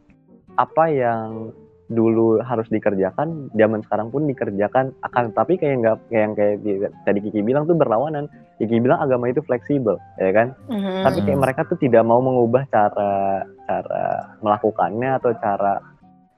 apa 0.60 0.84
yang 0.92 1.56
dulu 1.92 2.40
harus 2.40 2.72
dikerjakan 2.72 3.52
zaman 3.52 3.84
sekarang 3.84 4.08
pun 4.10 4.24
dikerjakan 4.24 4.96
akan. 5.04 5.36
Tapi 5.36 5.60
kayak 5.60 5.76
nggak 5.84 5.98
kayak 6.08 6.24
yang 6.24 6.34
kayak 6.34 6.56
di- 6.64 6.94
tadi 7.04 7.20
Kiki 7.20 7.44
bilang 7.44 7.68
tuh 7.68 7.76
berlawanan. 7.76 8.32
Kiki 8.58 8.80
bilang 8.80 9.04
agama 9.04 9.28
itu 9.28 9.44
fleksibel 9.44 10.00
ya 10.16 10.32
kan? 10.32 10.56
Hmm. 10.72 11.04
tapi 11.04 11.20
kayak 11.28 11.40
mereka 11.42 11.62
tuh 11.68 11.78
tidak 11.82 12.08
mau 12.08 12.24
mengubah 12.24 12.64
cara 12.72 13.44
cara 13.68 14.04
melakukannya 14.40 15.20
atau 15.20 15.32
cara 15.36 15.84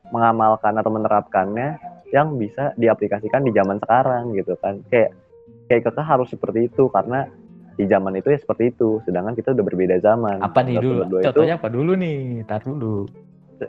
mengamalkan 0.10 0.74
atau 0.78 0.92
menerapkannya 0.94 1.78
yang 2.14 2.38
bisa 2.38 2.74
diaplikasikan 2.78 3.46
di 3.46 3.52
zaman 3.54 3.78
sekarang 3.82 4.34
gitu 4.34 4.58
kan. 4.58 4.82
Kayak 4.90 5.14
kayak 5.70 5.90
kekeh 5.90 6.06
harus 6.06 6.30
seperti 6.30 6.70
itu 6.70 6.90
karena 6.90 7.30
di 7.74 7.86
zaman 7.90 8.14
itu 8.18 8.30
ya 8.30 8.40
seperti 8.40 8.74
itu 8.74 9.02
sedangkan 9.06 9.34
kita 9.34 9.54
udah 9.58 9.66
berbeda 9.66 9.96
zaman. 10.00 10.38
Apa 10.42 10.62
nih 10.62 10.78
dulu? 10.78 11.06
berdua 11.06 11.20
itu 11.22 11.28
contohnya 11.30 11.56
apa 11.58 11.68
dulu 11.70 11.92
nih? 11.98 12.18
Tar 12.46 12.62
dulu. 12.62 13.10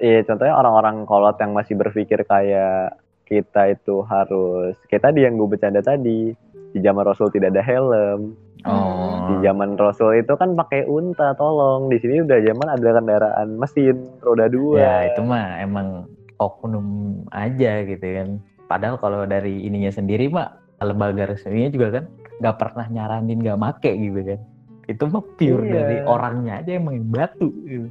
Iya, 0.01 0.27
contohnya 0.27 0.55
orang-orang 0.59 0.97
kolot 1.07 1.37
yang 1.39 1.53
masih 1.55 1.75
berpikir 1.79 2.27
kayak 2.27 2.99
kita 3.25 3.73
itu 3.73 4.05
harus 4.05 4.77
kayak 4.91 5.13
tadi 5.13 5.25
yang 5.25 5.41
gue 5.41 5.49
bercanda 5.49 5.81
tadi 5.81 6.35
di 6.75 6.79
zaman 6.83 7.07
Rasul 7.07 7.31
tidak 7.31 7.55
ada 7.55 7.63
helm. 7.63 8.35
Oh. 8.65 9.29
Di 9.29 9.45
zaman 9.45 9.77
Rasul 9.77 10.25
itu 10.25 10.33
kan 10.35 10.57
pakai 10.57 10.89
unta 10.89 11.37
tolong. 11.37 11.93
Di 11.93 12.01
sini 12.01 12.25
udah 12.25 12.39
zaman 12.41 12.69
ada 12.69 12.89
kendaraan 13.01 13.49
mesin 13.61 13.97
roda 14.25 14.49
dua. 14.49 14.77
Ya 14.81 14.97
itu 15.13 15.21
mah 15.21 15.61
emang 15.61 16.09
oknum 16.41 17.21
aja 17.31 17.85
gitu 17.85 18.03
kan. 18.03 18.29
Padahal 18.67 18.97
kalau 18.99 19.29
dari 19.29 19.69
ininya 19.69 19.93
sendiri 19.93 20.33
mah 20.33 20.57
lembaga 20.83 21.33
resminya 21.33 21.71
juga 21.71 22.01
kan 22.01 22.05
nggak 22.39 22.57
pernah 22.59 22.87
nyaranin 22.89 23.39
nggak 23.41 23.61
make 23.61 23.91
gitu 23.91 24.21
kan 24.25 24.41
itu 24.85 25.03
mah 25.09 25.25
pure 25.37 25.65
Iya. 25.65 25.73
dari 25.73 25.97
orangnya 26.05 26.53
aja 26.61 26.71
emang 26.77 26.95
yang 26.99 27.09
batu 27.09 27.49
gitu. 27.65 27.89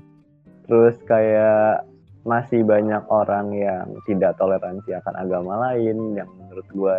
terus 0.65 0.95
kayak 1.03 1.83
masih 2.23 2.63
banyak 2.63 3.03
orang 3.11 3.51
yang 3.51 3.85
tidak 4.07 4.37
toleransi 4.37 4.95
akan 4.95 5.15
agama 5.17 5.53
lain 5.69 6.15
yang 6.15 6.29
menurut 6.39 6.67
gue 6.71 6.95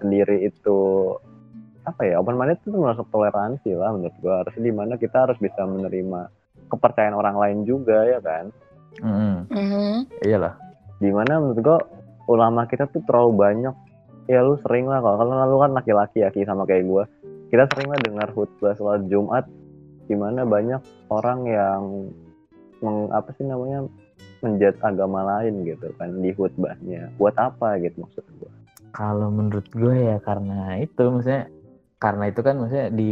sendiri 0.00 0.48
itu 0.48 0.78
apa 1.84 2.06
ya 2.06 2.20
open 2.20 2.36
minded 2.36 2.56
itu 2.60 2.72
termasuk 2.72 3.04
toleransi 3.08 3.76
lah 3.76 3.92
menurut 3.92 4.16
gue 4.16 4.32
harusnya 4.32 4.62
di 4.64 4.72
mana 4.72 4.94
kita 4.96 5.28
harus 5.28 5.36
bisa 5.36 5.60
menerima 5.64 6.28
kepercayaan 6.72 7.16
orang 7.16 7.36
lain 7.36 7.58
juga 7.64 8.04
ya 8.06 8.20
kan 8.20 8.48
Mm-mm. 9.00 9.34
Hmm. 9.52 9.98
iyalah 10.24 10.56
di 11.00 11.10
mana 11.12 11.40
menurut 11.40 11.60
gue 11.60 11.78
ulama 12.28 12.64
kita 12.64 12.88
tuh 12.88 13.02
terlalu 13.04 13.32
banyak 13.36 13.74
ya 14.30 14.46
lu 14.46 14.54
sering 14.62 14.86
lah. 14.86 15.02
Kalau 15.02 15.26
kalau 15.26 15.44
lu 15.50 15.58
kan 15.58 15.74
laki-laki 15.74 16.22
ya 16.22 16.30
Ki, 16.30 16.46
sama 16.46 16.62
kayak 16.62 16.86
gue 16.86 17.04
kita 17.50 17.66
sering 17.74 17.90
lah 17.90 17.98
dengar 17.98 18.28
khutbah 18.30 18.78
sholat 18.78 19.02
Jumat 19.10 19.50
di 20.06 20.14
mana 20.14 20.46
banyak 20.46 20.78
orang 21.10 21.40
yang 21.50 21.82
meng, 22.78 23.10
apa 23.10 23.34
sih 23.34 23.42
namanya 23.42 23.90
menjat 24.38 24.78
agama 24.86 25.26
lain 25.26 25.66
gitu 25.66 25.90
kan 25.98 26.14
di 26.22 26.30
khutbahnya. 26.30 27.10
Buat 27.18 27.34
apa 27.42 27.82
gitu 27.82 28.06
maksud 28.06 28.22
gue 28.38 28.50
kalau 28.94 29.30
menurut 29.30 29.66
gue 29.70 29.94
ya 29.98 30.16
karena 30.22 30.78
itu 30.78 31.02
maksudnya 31.10 31.50
karena 31.98 32.24
itu 32.30 32.40
kan 32.42 32.54
maksudnya 32.58 32.88
di 32.94 33.08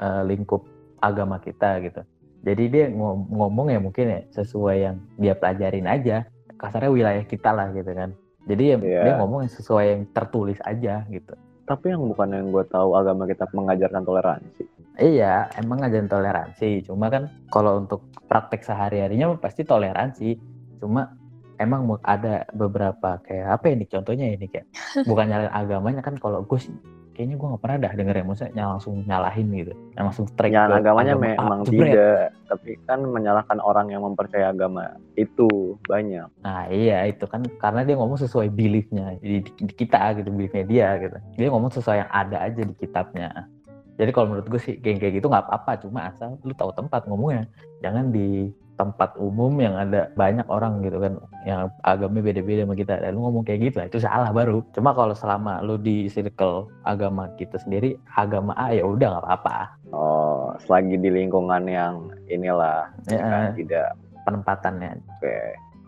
eh, 0.00 0.22
lingkup 0.24 0.64
agama 1.04 1.36
kita 1.40 1.84
gitu. 1.84 2.00
Jadi 2.46 2.64
dia 2.68 2.84
ngom- 2.92 3.28
ngomong 3.32 3.72
ya 3.72 3.80
mungkin 3.80 4.06
ya 4.08 4.20
sesuai 4.32 4.76
yang 4.80 4.96
dia 5.20 5.34
pelajarin 5.36 5.88
aja. 5.88 6.24
Kasarnya 6.56 6.88
wilayah 6.88 7.24
kita 7.28 7.52
lah 7.52 7.68
gitu 7.76 7.92
kan 7.92 8.16
jadi 8.46 8.62
ya 8.64 8.76
Iya. 8.80 9.02
dia 9.04 9.14
ngomong 9.20 9.44
yang 9.46 9.52
sesuai 9.52 9.84
yang 9.90 10.02
tertulis 10.14 10.58
aja 10.62 11.02
gitu 11.10 11.34
tapi 11.66 11.90
yang 11.90 12.02
bukan 12.06 12.30
yang 12.30 12.46
gue 12.54 12.64
tahu 12.70 12.94
agama 12.94 13.26
kita 13.26 13.44
mengajarkan 13.52 14.02
toleransi 14.06 14.64
Iya, 14.96 15.52
emang 15.60 15.84
ngajarin 15.84 16.08
toleransi. 16.08 16.88
Cuma 16.88 17.12
kan 17.12 17.28
kalau 17.52 17.84
untuk 17.84 18.08
praktek 18.32 18.64
sehari-harinya 18.64 19.36
mah 19.36 19.40
pasti 19.44 19.60
toleransi. 19.60 20.40
Cuma 20.80 21.12
emang 21.60 22.00
ada 22.00 22.48
beberapa 22.56 23.20
kayak 23.20 23.60
apa 23.60 23.76
ini 23.76 23.84
contohnya 23.88 24.26
ini 24.32 24.48
kayak 24.48 24.64
bukan 25.08 25.28
nyalain 25.28 25.52
agamanya 25.52 26.00
kan 26.00 26.16
kalau 26.16 26.44
gue 26.44 26.60
sih 26.60 26.72
kayaknya 27.16 27.40
gue 27.40 27.48
nggak 27.48 27.62
pernah 27.64 27.78
dah 27.80 27.92
denger 27.96 28.14
yang 28.20 28.28
maksudnya 28.28 28.64
langsung 28.68 28.94
nyalahin 29.08 29.48
gitu, 29.56 29.72
yang 29.96 30.04
langsung 30.12 30.28
strike 30.28 30.52
ke 30.52 30.60
agamanya 30.60 31.16
agama 31.16 31.24
memang 31.32 31.60
jebret. 31.64 31.88
tidak 31.96 32.28
tapi 32.46 32.70
kan 32.84 33.00
menyalahkan 33.00 33.58
orang 33.64 33.88
yang 33.88 34.04
mempercaya 34.04 34.52
agama 34.52 35.00
itu 35.16 35.80
banyak 35.88 36.28
Nah 36.44 36.68
iya 36.68 37.08
itu 37.08 37.24
kan 37.24 37.42
karena 37.56 37.82
dia 37.88 37.96
ngomong 37.96 38.20
sesuai 38.20 38.52
beliefnya 38.52 39.16
di, 39.24 39.40
di- 39.40 39.64
di 39.64 39.72
kita 39.72 40.12
gitu 40.20 40.28
beliefnya 40.28 40.68
dia 40.68 40.88
gitu. 41.00 41.16
Dia 41.40 41.48
ngomong 41.48 41.72
sesuai 41.72 42.04
yang 42.04 42.10
ada 42.12 42.36
aja 42.44 42.60
di 42.60 42.74
kitabnya. 42.76 43.48
Jadi 43.96 44.10
kalau 44.12 44.36
menurut 44.36 44.46
gue 44.52 44.60
sih 44.60 44.76
kayak 44.76 45.00
kayak 45.00 45.14
gitu 45.18 45.26
nggak 45.32 45.48
apa-apa, 45.48 45.80
cuma 45.80 46.12
asal 46.12 46.36
lu 46.44 46.52
tahu 46.52 46.68
tempat 46.76 47.08
ngomongnya. 47.08 47.48
Jangan 47.80 48.12
di 48.12 48.52
tempat 48.76 49.16
umum 49.16 49.56
yang 49.56 49.74
ada 49.76 50.12
banyak 50.14 50.44
orang 50.52 50.84
gitu 50.84 51.00
kan 51.00 51.16
yang 51.48 51.72
agamanya 51.82 52.32
beda-beda 52.32 52.62
sama 52.68 52.76
kita. 52.76 52.94
Dan 53.00 53.16
lu 53.16 53.24
ngomong 53.24 53.44
kayak 53.44 53.60
gitu 53.72 53.76
lah 53.80 53.86
itu 53.88 53.98
salah 54.00 54.30
baru. 54.30 54.60
Cuma 54.76 54.92
kalau 54.92 55.16
selama 55.16 55.64
lu 55.64 55.80
di 55.80 56.06
circle 56.12 56.68
agama 56.84 57.32
kita 57.40 57.56
sendiri 57.56 57.96
agama 58.12 58.52
A 58.54 58.76
ya 58.76 58.84
udah 58.84 59.16
nggak 59.16 59.24
apa-apa. 59.24 59.58
Oh 59.90 60.36
selagi 60.64 60.96
di 60.96 61.10
lingkungan 61.12 61.68
yang 61.68 62.08
inilah 62.32 62.88
ya, 63.10 63.20
kan, 63.20 63.52
tidak 63.54 63.86
penempatannya. 64.24 64.90
Oke. 65.18 65.36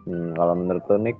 Hmm, 0.09 0.33
kalau 0.37 0.55
menurut 0.57 0.85
lu 0.89 0.99
Nick? 1.01 1.19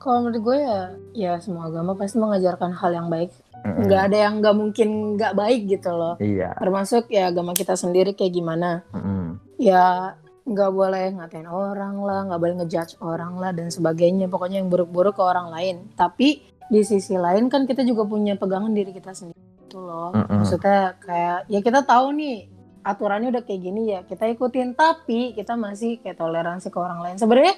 Kalau 0.00 0.24
menurut 0.24 0.40
gue 0.40 0.58
ya, 0.64 0.80
ya 1.12 1.32
semua 1.44 1.68
agama 1.68 1.92
pasti 1.92 2.16
mengajarkan 2.16 2.72
hal 2.72 2.90
yang 2.96 3.08
baik. 3.12 3.30
Nggak 3.60 4.02
ada 4.08 4.16
yang 4.16 4.34
nggak 4.40 4.56
mungkin 4.56 4.88
nggak 5.20 5.36
baik 5.36 5.68
gitu 5.68 5.92
loh. 5.92 6.16
iya. 6.16 6.56
Termasuk 6.56 7.12
ya 7.12 7.28
agama 7.28 7.52
kita 7.52 7.76
sendiri 7.76 8.16
kayak 8.16 8.32
gimana. 8.32 8.80
Mm-mm. 8.96 9.36
Ya 9.60 10.16
nggak 10.50 10.70
boleh 10.74 11.14
ngatain 11.14 11.46
orang 11.46 12.02
lah, 12.02 12.26
nggak 12.26 12.40
boleh 12.42 12.54
ngejudge 12.58 12.98
orang 12.98 13.38
lah 13.38 13.54
dan 13.54 13.70
sebagainya. 13.70 14.26
Pokoknya 14.26 14.58
yang 14.58 14.68
buruk-buruk 14.68 15.14
ke 15.14 15.22
orang 15.22 15.54
lain. 15.54 15.86
Tapi 15.94 16.42
di 16.70 16.82
sisi 16.82 17.14
lain 17.14 17.46
kan 17.46 17.66
kita 17.66 17.86
juga 17.86 18.06
punya 18.06 18.34
pegangan 18.34 18.74
diri 18.74 18.90
kita 18.90 19.14
sendiri 19.14 19.38
itu 19.66 19.78
loh. 19.78 20.10
Maksudnya 20.14 20.98
kayak 20.98 21.38
ya 21.46 21.62
kita 21.62 21.86
tahu 21.86 22.14
nih 22.18 22.50
aturannya 22.82 23.28
udah 23.30 23.42
kayak 23.44 23.60
gini 23.60 23.92
ya 23.92 24.00
kita 24.08 24.24
ikutin 24.32 24.72
tapi 24.72 25.36
kita 25.36 25.52
masih 25.54 26.02
kayak 26.02 26.18
toleransi 26.18 26.70
ke 26.70 26.78
orang 26.78 26.98
lain. 27.02 27.16
Sebenarnya 27.18 27.54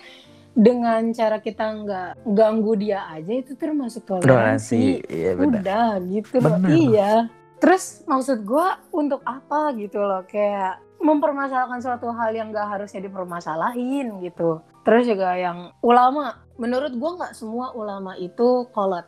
dengan 0.52 1.00
cara 1.16 1.40
kita 1.40 1.64
nggak 1.64 2.11
ganggu 2.28 2.72
dia 2.76 3.08
aja 3.08 3.32
itu 3.32 3.56
termasuk 3.56 4.04
toleransi. 4.04 4.28
toleransi 4.28 4.84
iya 5.08 5.30
benar 5.32 5.61
Udah 5.64 5.90
gitu 6.04 6.37
loh. 6.40 6.56
Iya. 6.68 7.12
Terus 7.56 8.02
maksud 8.04 8.44
gua 8.44 8.80
untuk 8.92 9.25
apa 9.25 9.72
gitu 9.78 10.02
loh 10.02 10.26
kayak 10.28 10.82
mempermasalahkan 11.02 11.82
suatu 11.82 12.14
hal 12.14 12.30
yang 12.32 12.54
gak 12.54 12.78
harusnya 12.78 13.02
dipermasalahin 13.02 14.23
gitu. 14.23 14.62
Terus 14.87 15.04
juga 15.11 15.35
yang 15.35 15.75
ulama, 15.82 16.42
menurut 16.56 16.94
gua 16.97 17.11
nggak 17.18 17.35
semua 17.35 17.75
ulama 17.75 18.14
itu 18.18 18.66
kolot. 18.71 19.06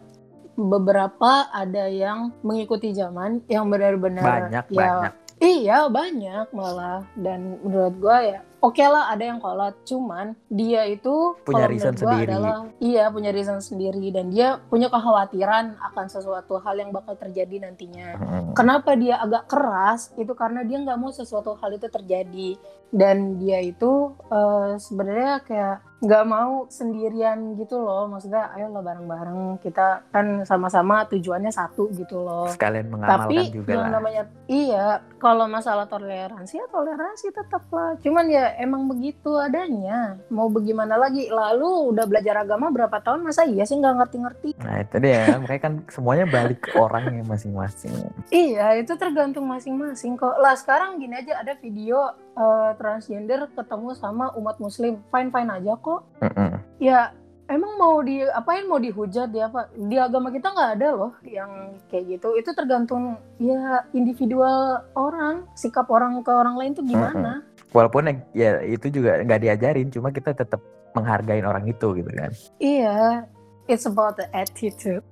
Beberapa 0.54 1.50
ada 1.50 1.90
yang 1.90 2.30
mengikuti 2.46 2.94
zaman 2.94 3.42
yang 3.50 3.66
benar-benar 3.66 4.50
banyak 4.50 4.66
ya, 4.70 4.78
banyak 4.78 5.12
Iya 5.42 5.90
banyak 5.90 6.46
malah 6.54 7.02
dan 7.18 7.58
menurut 7.58 7.94
gua 7.98 8.22
ya 8.22 8.40
oke 8.64 8.80
lah 8.80 9.12
ada 9.12 9.21
yang 9.28 9.37
kolot. 9.37 9.76
Cuman 9.85 10.33
dia 10.49 10.88
itu 10.88 11.37
Punya 11.44 11.68
reason 11.68 11.92
sendiri. 11.92 12.33
adalah 12.33 12.64
iya 12.80 13.12
punya 13.12 13.28
reason 13.28 13.61
sendiri. 13.61 14.09
Dan 14.09 14.33
dia 14.33 14.56
punya 14.73 14.88
kekhawatiran 14.88 15.76
akan 15.92 16.06
sesuatu 16.09 16.56
hal 16.59 16.80
yang 16.80 16.88
bakal 16.88 17.12
terjadi 17.14 17.68
nantinya. 17.68 18.16
Mm-mm. 18.16 18.56
kenapa 18.56 18.97
dia 18.97 19.21
agak 19.21 19.44
keras? 19.47 20.16
Itu 20.16 20.33
karena 20.33 20.64
dia 20.64 20.80
nggak 20.80 20.97
mau 20.97 21.12
sesuatu 21.12 21.61
hal 21.61 21.76
itu 21.76 21.87
terjadi. 21.87 22.56
Dan 22.94 23.37
dia 23.37 23.59
itu 23.61 24.14
eh, 24.30 24.78
sebenarnya 24.78 25.42
kayak 25.42 25.76
nggak 26.04 26.25
mau 26.28 26.68
sendirian 26.71 27.59
gitu 27.59 27.80
loh. 27.80 28.06
Maksudnya 28.06 28.54
ayo 28.54 28.71
lah 28.71 28.80
bareng-bareng. 28.80 29.59
Kita 29.59 30.06
kan 30.14 30.47
sama-sama 30.47 31.02
tujuannya 31.11 31.50
satu 31.50 31.90
gitu 31.90 32.23
loh. 32.23 32.47
Sekalian 32.49 32.88
mengamalkan 32.88 33.26
tapi 33.26 33.37
juga 33.50 33.71
yang 33.75 33.90
lah. 33.90 33.92
namanya 33.99 34.23
iya 34.47 34.87
kalau 35.18 35.49
masalah 35.49 35.88
toleransi 35.88 36.61
ya 36.61 36.66
toleransi 36.68 37.33
tetap 37.33 37.64
lah 37.73 37.97
cuman 37.99 38.28
ya 38.28 38.53
emang 38.58 38.87
begitu 38.88 39.37
adanya. 39.37 40.18
Mau 40.30 40.49
bagaimana 40.49 40.94
lagi? 40.96 41.26
Lalu 41.28 41.94
udah 41.94 42.04
belajar 42.06 42.42
agama 42.42 42.70
berapa 42.70 42.99
tahun? 43.02 43.25
Masa 43.25 43.46
iya 43.46 43.66
sih 43.66 43.78
nggak 43.78 43.96
ngerti-ngerti? 44.00 44.50
Nah 44.62 44.82
itu 44.82 44.96
dia, 45.00 45.37
mereka 45.40 45.62
kan 45.70 45.75
semuanya 45.88 46.26
balik 46.28 46.61
ke 46.68 46.76
orangnya 46.76 47.25
masing-masing. 47.25 47.94
iya 48.28 48.76
itu 48.76 48.92
tergantung 48.99 49.46
masing-masing 49.49 50.18
kok. 50.18 50.37
Lah 50.38 50.54
sekarang 50.58 51.00
gini 51.00 51.16
aja 51.18 51.40
ada 51.40 51.56
video 51.58 52.12
eh, 52.37 52.70
transgender 52.76 53.49
ketemu 53.54 53.94
sama 53.96 54.34
umat 54.37 54.58
muslim. 54.58 55.00
Fine 55.08 55.30
fine 55.32 55.50
aja 55.50 55.75
kok. 55.78 56.06
Mm-mm. 56.20 56.58
ya 56.82 57.14
emang 57.49 57.76
mau 57.76 58.00
di 58.00 58.25
apain 58.25 58.64
mau 58.64 58.80
dihujat 58.80 59.28
di 59.28 59.40
apa 59.40 59.68
di 59.76 59.96
agama 60.00 60.32
kita 60.32 60.52
nggak 60.52 60.73
ada 60.80 60.88
loh 60.96 61.12
yang 61.25 61.76
kayak 61.88 62.18
gitu. 62.18 62.37
Itu 62.37 62.56
tergantung 62.56 63.20
ya 63.37 63.84
individual 63.92 64.84
orang 64.96 65.44
sikap 65.56 65.88
orang 65.92 66.25
ke 66.25 66.32
orang 66.32 66.56
lain 66.56 66.73
tuh 66.76 66.84
gimana 66.84 67.44
Walaupun 67.75 68.07
yang- 68.07 68.25
ya 68.31 68.62
itu 68.62 68.87
juga 68.88 69.19
nggak 69.21 69.40
diajarin, 69.43 69.90
cuma 69.90 70.14
kita 70.14 70.31
tetap 70.31 70.62
menghargai 70.95 71.43
orang 71.43 71.66
itu 71.66 71.90
gitu 71.99 72.07
kan. 72.14 72.31
iya 72.62 73.26
it's 73.66 73.83
about 73.83 74.14
the 74.14 74.31
attitude 74.31 75.02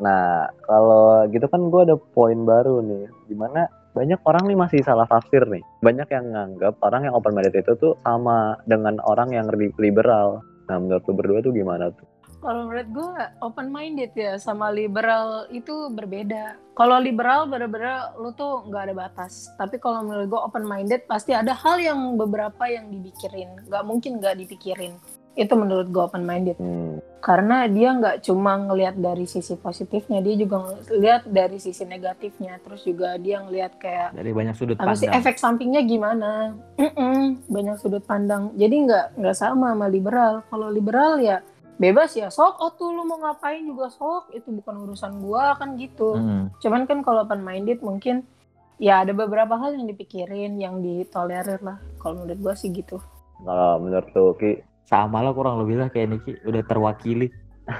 Nah, 0.00 0.48
kalau 0.64 1.28
gitu 1.28 1.44
kan 1.44 1.68
gue 1.68 1.82
ada 1.84 1.96
poin 2.16 2.48
baru 2.48 2.80
nih, 2.80 3.04
di 3.28 3.36
mana 3.36 3.68
banyak 3.92 4.16
orang 4.24 4.48
nih 4.48 4.56
masih 4.56 4.80
salah 4.80 5.04
tafsir 5.04 5.44
nih. 5.44 5.60
Banyak 5.84 6.08
yang 6.08 6.24
nganggap 6.32 6.80
orang 6.80 7.04
yang 7.04 7.12
open 7.12 7.36
minded 7.36 7.52
itu 7.52 7.76
tuh 7.76 7.92
sama 8.00 8.56
dengan 8.64 8.96
orang 9.04 9.28
yang 9.28 9.52
li- 9.52 9.76
liberal. 9.76 10.40
Nah, 10.72 10.80
menurut 10.80 11.04
lu 11.04 11.12
berdua 11.12 11.38
tuh 11.44 11.52
gimana 11.52 11.92
tuh? 11.92 12.08
Kalau 12.40 12.72
menurut 12.72 12.88
gue 12.88 13.10
open 13.44 13.68
minded 13.68 14.16
ya 14.16 14.40
sama 14.40 14.72
liberal 14.72 15.44
itu 15.52 15.92
berbeda. 15.92 16.56
Kalau 16.72 16.96
liberal 16.96 17.44
bener-bener 17.44 18.16
lu 18.16 18.32
tuh 18.32 18.64
nggak 18.64 18.82
ada 18.88 18.94
batas. 18.96 19.52
Tapi 19.60 19.76
kalau 19.76 20.00
menurut 20.00 20.24
gue 20.24 20.40
open 20.40 20.64
minded 20.64 21.04
pasti 21.04 21.36
ada 21.36 21.52
hal 21.52 21.76
yang 21.76 22.16
beberapa 22.16 22.64
yang 22.64 22.88
dipikirin. 22.88 23.60
Nggak 23.68 23.84
mungkin 23.84 24.24
nggak 24.24 24.40
dipikirin. 24.40 24.96
Itu 25.36 25.52
menurut 25.54 25.92
gue 25.92 26.00
open 26.00 26.24
minded. 26.24 26.56
Hmm, 26.56 26.98
Karena 27.20 27.68
dia 27.68 27.92
nggak 27.92 28.24
cuma 28.24 28.56
ngelihat 28.56 28.96
dari 28.96 29.28
sisi 29.28 29.54
positifnya, 29.54 30.24
dia 30.24 30.34
juga 30.34 30.72
ngelihat 30.88 31.28
dari 31.28 31.60
sisi 31.60 31.84
negatifnya. 31.84 32.56
Terus 32.64 32.80
juga 32.82 33.20
dia 33.20 33.44
ngelihat 33.44 33.76
kayak 33.76 34.16
Dari 34.16 34.32
banyak 34.32 34.56
sudut 34.56 34.80
apa 34.80 34.96
sih 34.96 35.04
pandang. 35.04 35.20
efek 35.20 35.36
sampingnya 35.36 35.84
gimana 35.84 36.56
Mm-mm, 36.80 37.44
banyak 37.46 37.76
sudut 37.76 38.00
pandang 38.02 38.50
jadi 38.56 38.72
nggak 38.72 39.06
nggak 39.20 39.36
sama 39.36 39.76
sama 39.76 39.86
liberal 39.86 40.40
kalau 40.48 40.72
liberal 40.72 41.20
ya 41.20 41.44
bebas 41.80 42.12
ya 42.12 42.28
sok 42.28 42.60
oh 42.60 42.76
tuh 42.76 42.92
lu 42.92 43.08
mau 43.08 43.16
ngapain 43.16 43.64
juga 43.64 43.88
sok 43.88 44.30
itu 44.30 44.52
bukan 44.52 44.84
urusan 44.84 45.16
gua 45.18 45.56
kan 45.56 45.80
gitu 45.80 46.12
Hmm. 46.12 46.52
cuman 46.60 46.84
kan 46.84 47.00
kalau 47.00 47.24
open 47.24 47.40
minded 47.40 47.80
mungkin 47.80 48.28
ya 48.76 49.00
ada 49.00 49.16
beberapa 49.16 49.56
hal 49.56 49.72
yang 49.72 49.88
dipikirin 49.88 50.60
yang 50.60 50.78
ditolerir 50.78 51.56
lah 51.64 51.80
kalau 51.96 52.20
menurut 52.20 52.38
gua 52.38 52.54
sih 52.54 52.68
gitu 52.68 53.00
kalau 53.40 53.80
menurut 53.80 54.08
lu 54.12 54.36
Ki, 54.36 54.50
Sama 54.84 55.22
lah 55.22 55.32
kurang 55.32 55.62
lebih 55.62 55.78
lah 55.78 55.88
kayak 55.88 56.12
Niki 56.12 56.34
udah 56.44 56.60
terwakili. 56.66 57.30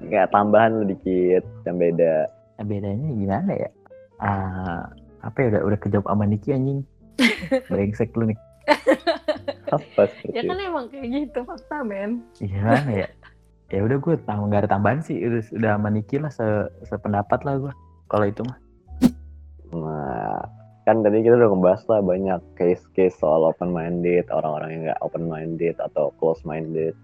nggak 0.00 0.32
tambahan 0.32 0.74
lu 0.74 0.88
dikit 0.88 1.44
yang 1.62 1.76
beda. 1.76 2.24
Nah, 2.56 2.64
bedanya 2.64 3.08
gimana 3.12 3.52
ya? 3.52 3.70
Ah, 4.16 4.88
apa 5.20 5.36
ya 5.38 5.46
udah 5.54 5.62
udah 5.70 5.78
kejawab 5.78 6.08
sama 6.08 6.24
Niki 6.24 6.50
anjing. 6.50 6.80
Brengsek 7.70 8.16
lu 8.16 8.32
nih. 8.32 8.38
Apa 9.70 10.08
ya 10.32 10.40
kan 10.40 10.56
emang 10.56 10.88
kayak 10.88 11.06
gitu 11.12 11.38
fakta 11.44 11.84
men 11.84 12.24
Gimana 12.34 12.90
ya? 12.90 13.08
Ya 13.74 13.82
udah 13.82 13.98
gue 13.98 14.14
tahu 14.22 14.42
nggak 14.46 14.60
ada 14.66 14.70
tambahan 14.70 15.02
sih. 15.02 15.18
Udah, 15.18 15.42
udah 15.50 15.70
sama 15.74 15.88
Niki 15.90 16.16
lah 16.22 16.30
se 16.30 16.46
sependapat 16.86 17.42
lah 17.42 17.54
gue. 17.58 17.72
Kalau 18.06 18.26
itu 18.30 18.46
mah. 18.46 18.58
Nah, 19.74 20.38
kan 20.86 21.02
tadi 21.02 21.26
kita 21.26 21.34
udah 21.34 21.50
ngebahas 21.50 21.82
lah 21.90 22.00
banyak 22.06 22.40
case-case 22.54 23.18
soal 23.18 23.42
open 23.42 23.74
minded, 23.74 24.30
orang-orang 24.30 24.68
yang 24.70 24.82
nggak 24.86 25.00
open 25.02 25.26
minded 25.26 25.74
atau 25.82 26.14
close 26.22 26.46
minded. 26.46 26.94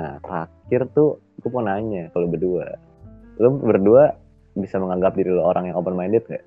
Nah, 0.00 0.16
terakhir 0.24 0.88
tuh 0.96 1.20
gue 1.44 1.50
mau 1.52 1.60
nanya 1.60 2.08
kalau 2.16 2.24
berdua, 2.30 2.80
lu 3.36 3.60
berdua 3.60 4.16
bisa 4.56 4.80
menganggap 4.80 5.12
diri 5.12 5.28
lu 5.28 5.44
orang 5.44 5.68
yang 5.68 5.76
open 5.76 5.94
minded 5.94 6.24
gak? 6.24 6.44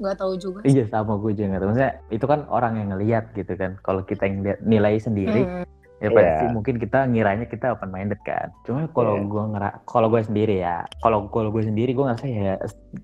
nggak 0.00 0.16
tahu 0.16 0.32
juga 0.40 0.58
Iya 0.64 0.88
sama 0.88 1.20
gue 1.20 1.36
juga 1.36 1.46
nggak 1.52 1.60
tahu. 1.60 1.68
Maksudnya 1.70 1.92
itu 2.08 2.24
kan 2.24 2.40
orang 2.48 2.72
yang 2.80 2.88
ngelihat 2.96 3.24
gitu 3.36 3.52
kan. 3.52 3.76
Kalau 3.84 4.00
kita 4.00 4.24
yang 4.24 4.40
lihat 4.40 4.58
nilai 4.64 4.96
sendiri, 4.96 5.44
Hmm, 5.44 5.64
ya 6.00 6.08
pasti 6.10 6.44
Iya. 6.48 6.52
mungkin 6.56 6.74
kita 6.80 6.98
ngiranya 7.06 7.44
kita 7.44 7.76
open 7.76 7.92
minded 7.92 8.20
kan. 8.24 8.48
Cuma 8.64 8.88
kalau 8.90 9.20
Iya. 9.20 9.28
gua 9.28 9.44
ngera 9.52 9.70
kalau 9.84 10.08
gue 10.08 10.20
sendiri 10.24 10.64
ya 10.64 10.82
kalau 11.04 11.28
kalau 11.28 11.52
gue 11.52 11.60
sendiri 11.60 11.92
gue 11.92 12.04
ngerasa 12.04 12.26
ya 12.26 12.56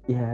ya 0.09 0.27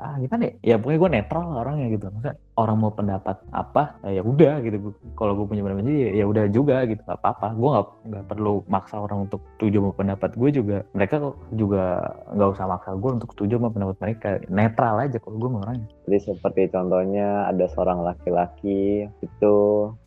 ah 0.00 0.16
gimana 0.16 0.48
ya? 0.48 0.52
Ya 0.64 0.74
pokoknya 0.80 0.98
gue 0.98 1.10
netral 1.20 1.44
lah 1.52 1.58
orangnya 1.62 1.86
gitu. 1.92 2.08
Maksudnya 2.08 2.36
orang 2.56 2.76
mau 2.80 2.92
pendapat 2.92 3.36
apa 3.52 3.82
ya 4.08 4.24
udah 4.24 4.54
gitu. 4.64 4.96
Kalau 5.12 5.36
gue 5.36 5.46
punya 5.46 5.60
pendapat 5.60 5.84
sendiri 5.84 6.00
ya, 6.00 6.10
ya 6.20 6.24
udah 6.24 6.44
juga 6.48 6.76
gitu. 6.88 7.00
Gak 7.04 7.20
apa-apa. 7.20 7.46
Gue 7.52 7.68
nggak 7.68 7.86
nggak 8.08 8.24
perlu 8.32 8.54
maksa 8.66 8.96
orang 8.96 9.28
untuk 9.28 9.40
setuju 9.56 9.76
sama 9.84 9.92
pendapat 9.92 10.30
gue 10.34 10.50
juga. 10.50 10.78
Mereka 10.96 11.14
kok 11.20 11.36
juga 11.52 11.84
nggak 12.32 12.48
usah 12.56 12.66
maksa 12.66 12.90
gue 12.96 13.10
untuk 13.20 13.30
setuju 13.36 13.60
sama 13.60 13.70
pendapat 13.70 13.96
mereka. 14.00 14.28
Netral 14.48 14.94
aja 15.04 15.16
kalau 15.20 15.36
gue 15.36 15.50
orangnya. 15.52 15.88
Jadi 16.08 16.18
seperti 16.32 16.60
contohnya 16.72 17.50
ada 17.50 17.64
seorang 17.68 18.00
laki-laki 18.00 19.04
itu 19.20 19.56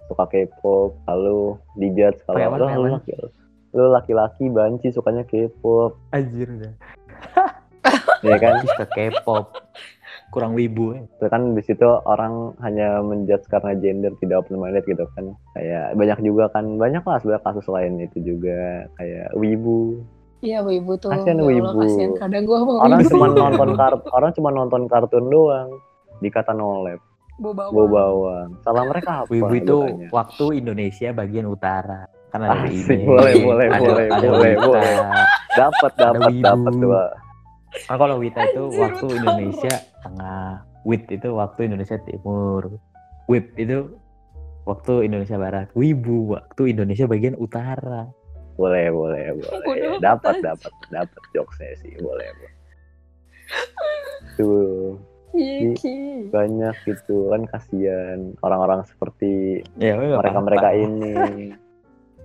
suka 0.09 0.25
K-pop, 0.25 0.97
lalu 1.05 1.53
dijudge 1.77 2.19
Pakai 2.25 2.49
kalau 2.49 2.65
lu, 2.65 2.97
laki 2.97 3.13
lu 3.69 3.85
laki-laki 3.93 4.49
banci 4.49 4.89
sukanya 4.89 5.21
K-pop, 5.23 5.93
anjir 6.11 6.49
udah 6.49 6.73
ya 8.27 8.35
kan? 8.35 8.65
ke 8.65 8.85
K-pop 8.89 9.53
kurang 10.29 10.53
wibu 10.53 10.93
ya. 10.93 11.01
Itu 11.17 11.25
kan 11.25 11.57
di 11.57 11.61
situ 11.65 11.89
orang 12.05 12.53
hanya 12.61 13.01
menjudge 13.01 13.49
karena 13.49 13.73
gender 13.73 14.13
tidak 14.21 14.45
open 14.45 14.61
minded 14.61 14.85
gitu 14.85 15.01
kan. 15.17 15.33
Kayak 15.57 15.97
banyak 15.97 16.19
juga 16.21 16.45
kan 16.53 16.77
banyak 16.77 17.01
lah 17.01 17.17
sebenarnya 17.17 17.45
kasus 17.49 17.65
lain 17.65 17.97
itu 17.97 18.17
juga 18.21 18.85
kayak 18.97 19.33
wibu. 19.33 20.05
iya 20.39 20.63
wibu 20.63 20.95
tuh 20.95 21.11
Kasian 21.11 21.35
Ya 21.35 21.43
Allah, 21.43 21.51
wibu. 21.51 21.79
kasian 21.83 22.11
kadang 22.15 22.43
gua 22.47 22.59
mau 22.63 22.79
Orang 22.79 23.03
wibu 23.03 23.11
cuma 23.11 23.27
nonton 23.27 23.69
kart 23.81 23.99
orang 24.07 24.31
cuma 24.31 24.49
nonton 24.55 24.81
kartun 24.87 25.25
doang 25.27 25.69
dikata 26.23 26.55
nolep, 26.55 26.99
Bau 27.39 27.56
bawang. 27.56 27.73
bawa 27.73 27.88
bawang. 27.88 28.49
Salah 28.67 28.84
mereka 28.84 29.12
apa? 29.23 29.32
Wibu 29.32 29.54
itu 29.56 29.78
katanya? 29.80 30.08
waktu 30.12 30.45
Indonesia 30.60 31.10
bagian 31.15 31.47
utara. 31.47 32.02
Kan 32.30 32.45
ada 32.45 32.67
Asik, 32.67 32.93
ini. 32.93 33.08
boleh, 33.10 33.34
boleh, 33.41 33.67
ada, 33.71 33.80
boleh, 33.82 34.06
ada 34.12 34.28
boleh, 34.30 34.54
Wita. 34.54 34.67
boleh. 34.69 35.25
Dapat 35.58 35.91
dapat 35.97 36.30
Wibu. 36.30 36.45
dapat 36.45 36.73
dua. 36.78 37.04
Kan 37.88 37.95
kalau 37.97 38.15
Wita 38.21 38.41
itu 38.43 38.63
Anjir, 38.69 38.80
waktu 38.84 39.06
utara. 39.08 39.17
Indonesia 39.17 39.73
tengah. 40.04 40.49
Wit 40.88 41.04
itu 41.12 41.30
waktu 41.36 41.60
Indonesia 41.67 41.97
timur. 42.04 42.63
Wip 43.28 43.45
itu 43.58 43.78
waktu 44.63 44.93
Indonesia 45.08 45.36
barat. 45.39 45.67
Wibu 45.73 46.36
waktu 46.36 46.62
Indonesia 46.71 47.06
bagian 47.10 47.36
utara. 47.39 48.08
Boleh, 48.60 48.91
boleh, 48.91 49.39
boleh. 49.39 49.97
Dapat 50.04 50.43
dapat 50.43 50.71
dapat 50.91 51.21
jokesnya 51.32 51.71
sih, 51.80 51.95
boleh. 52.04 52.28
boleh. 52.28 52.54
Tuh. 54.36 55.08
Iya, 55.29 55.77
Ki. 55.77 55.95
banyak 56.33 56.75
gitu 56.85 57.29
kan 57.29 57.45
kasihan 57.45 58.33
orang-orang 58.41 58.81
seperti 58.85 59.61
Ya, 59.77 59.93
nggak 59.93 60.19
mereka 60.19 60.29
apa-apa. 60.33 60.47
mereka 60.49 60.69
ini 60.73 61.15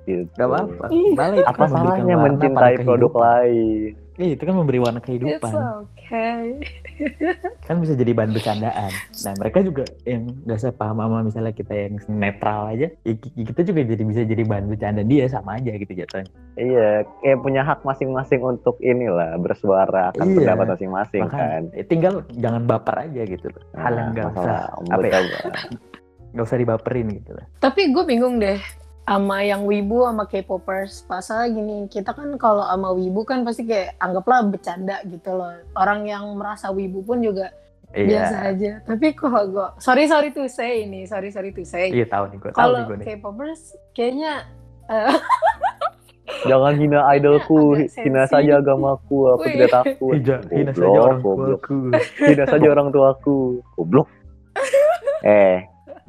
gitu 0.05 0.25
Gak 0.37 0.49
apa-apa. 0.49 0.87
Malah 1.17 1.37
apa 1.49 1.65
salahnya 1.65 2.17
mencintai 2.17 2.77
produk 2.81 3.13
lain 3.13 3.93
Iya, 4.15 4.33
itu 4.33 4.43
kan 4.43 4.55
memberi 4.55 4.79
warna 4.79 4.99
It's 4.99 5.09
kehidupan. 5.09 5.53
okay. 5.83 6.63
Kan 7.67 7.81
bisa 7.81 7.93
jadi 7.93 8.13
bahan 8.13 8.31
bercandaan. 8.31 8.91
Nah, 9.21 9.35
mereka 9.35 9.59
juga 9.61 9.83
yang 10.05 10.31
nggak 10.41 10.61
sepaham 10.61 10.95
sama 10.97 11.19
misalnya 11.21 11.51
kita 11.51 11.75
yang 11.75 11.99
netral 12.09 12.69
aja, 12.69 12.87
ya 12.95 13.13
ki- 13.13 13.43
kita 13.45 13.61
juga 13.65 13.81
jadi 13.83 14.03
bisa 14.05 14.23
jadi 14.23 14.43
bahan 14.45 14.69
bercanda 14.69 15.03
dia 15.03 15.27
sama 15.27 15.59
aja 15.59 15.75
gitu 15.75 15.93
jatuhnya. 15.93 16.31
iya 16.55 17.03
kayak 17.19 17.39
punya 17.41 17.63
hak 17.65 17.83
masing-masing 17.83 18.39
untuk 18.41 18.79
inilah 18.79 19.35
bersuara 19.37 20.13
akan 20.13 20.23
Iya. 20.25 20.39
pendapat 20.39 20.67
masing-masing 20.71 21.23
kan 21.27 21.63
ya 21.73 21.83
tinggal 21.83 22.15
jangan 22.33 22.63
baper 22.63 22.97
aja 23.01 23.23
gitu 23.25 23.47
loh. 23.49 23.63
Hal 23.75 23.93
yang 23.93 24.09
nggak 24.13 24.27
usah 24.29 24.35
masalah 24.39 24.63
apa 24.89 25.05
ya, 25.05 25.19
nggak 26.33 26.45
usah 26.45 26.59
dibaperin 26.61 27.07
gitu 27.13 27.31
lah. 27.33 27.47
Tapi 27.59 27.91
gue 27.91 28.05
bingung 28.05 28.39
deh 28.39 28.61
sama 29.05 29.41
yang 29.41 29.65
wibu 29.65 30.03
sama 30.03 30.25
K-popers. 30.25 31.05
Pasalnya 31.05 31.49
gini, 31.51 31.77
kita 31.87 32.11
kan 32.11 32.33
kalau 32.35 32.65
sama 32.65 32.91
wibu 32.91 33.21
kan 33.23 33.45
pasti 33.45 33.65
kayak 33.65 33.97
anggaplah 33.99 34.41
bercanda 34.43 35.01
gitu 35.05 35.31
loh. 35.31 35.53
Orang 35.75 36.05
yang 36.05 36.25
merasa 36.35 36.69
wibu 36.69 37.01
pun 37.01 37.21
juga 37.21 37.53
biasa 37.93 38.37
Iya. 38.41 38.51
aja. 38.51 38.73
Tapi 38.83 39.13
kalau 39.13 39.43
gue, 39.47 39.69
sorry 39.79 40.05
sorry 40.05 40.33
to 40.33 40.49
say 40.49 40.83
ini, 40.83 41.05
sorry 41.05 41.29
sorry 41.29 41.53
to 41.53 41.63
say. 41.63 41.89
Iya 41.89 42.09
tahu 42.09 42.33
nih 42.33 42.39
gue, 42.41 42.51
tahu 42.51 42.73
kalau. 42.75 42.97
K-popers 42.99 43.63
kayaknya 43.93 44.49
eh, 44.89 45.15
jangan 46.49 46.75
hina 46.75 47.01
idolku 47.13 47.77
hina 47.77 48.25
saja 48.27 48.59
agamaku 48.59 49.31
aku 49.31 49.45
Wih. 49.45 49.53
tidak 49.55 49.71
takut 49.71 50.17
Hina, 50.51 50.73
saja 50.73 50.99
orang 50.99 51.21
tuaku. 51.21 51.77
hina 52.21 52.45
saja 52.45 52.67
orang 52.69 52.89
tuaku 52.91 53.37
goblok 53.77 54.09
eh 55.25 55.65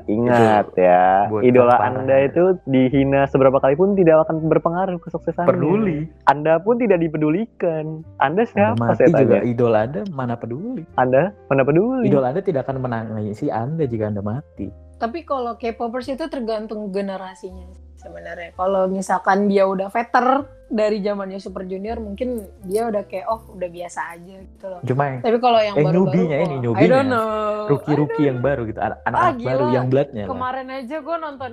ingat 0.06 0.70
ya 0.78 1.26
bocah 1.28 1.46
idola 1.46 1.76
anda 1.82 2.16
itu 2.22 2.58
dihina 2.66 3.26
seberapa 3.26 3.58
kali 3.58 3.74
pun 3.74 3.98
tidak 3.98 4.30
akan 4.30 4.46
berpengaruh 4.46 5.02
kesuksesannya 5.02 5.50
Peduli. 5.50 6.00
anda 6.30 6.62
pun 6.62 6.78
tidak 6.78 7.02
dipedulikan. 7.02 8.06
Anda 8.22 8.46
Anda 8.46 8.52
siapa 8.52 8.78
mati 8.78 8.98
saya 9.02 9.26
juga. 9.26 9.38
tanya? 9.42 9.50
Idola 9.50 9.80
Anda 9.90 10.02
mana 10.14 10.36
peduli. 10.38 10.84
anda 10.96 11.34
mana 11.50 11.64
peduli? 11.66 12.06
Idola 12.06 12.30
Anda 12.30 12.42
tidak 12.46 12.70
akan 12.70 12.78
menangisi 12.82 13.50
Anda 13.50 13.84
jika 13.86 14.12
Anda 14.12 14.22
mati. 14.22 14.70
tapi 14.96 15.28
kalau 15.28 15.60
K-popers 15.60 16.08
itu 16.08 16.24
tergantung 16.32 16.88
generasinya 16.90 17.68
sebenarnya. 18.06 18.50
Kalau 18.54 18.84
misalkan 18.88 19.38
dia 19.46 19.66
udah 19.66 19.88
veter 19.88 20.26
dari 20.68 20.98
zamannya 21.00 21.38
Super 21.38 21.64
Junior, 21.64 21.98
mungkin 21.98 22.30
dia 22.62 22.86
udah 22.86 23.04
kayak 23.04 23.26
oh 23.26 23.42
udah 23.52 23.66
biasa 23.68 24.00
aja 24.12 24.36
gitu 24.40 24.66
loh. 24.68 24.82
Cuma 24.84 25.04
yang 25.08 25.20
Tapi 25.20 25.38
kalau 25.40 25.60
yang 25.60 25.76
Eh, 25.76 25.82
baru-baru, 25.82 26.06
newbie-nya 26.06 26.38
ini, 26.40 26.56
oh, 26.64 26.74
I 26.76 26.86
don't 26.86 27.08
know. 27.08 27.66
Rookie-rookie 27.68 28.26
yang 28.26 28.40
baru 28.40 28.62
gitu, 28.64 28.78
anak- 28.78 29.02
anak-anak 29.04 29.36
gila. 29.36 29.48
baru 29.48 29.66
yang 29.72 29.86
bloodnya 29.88 30.24
lah. 30.24 30.30
Kemarin 30.32 30.68
aja 30.72 30.96
gue 31.00 31.18
nonton 31.20 31.52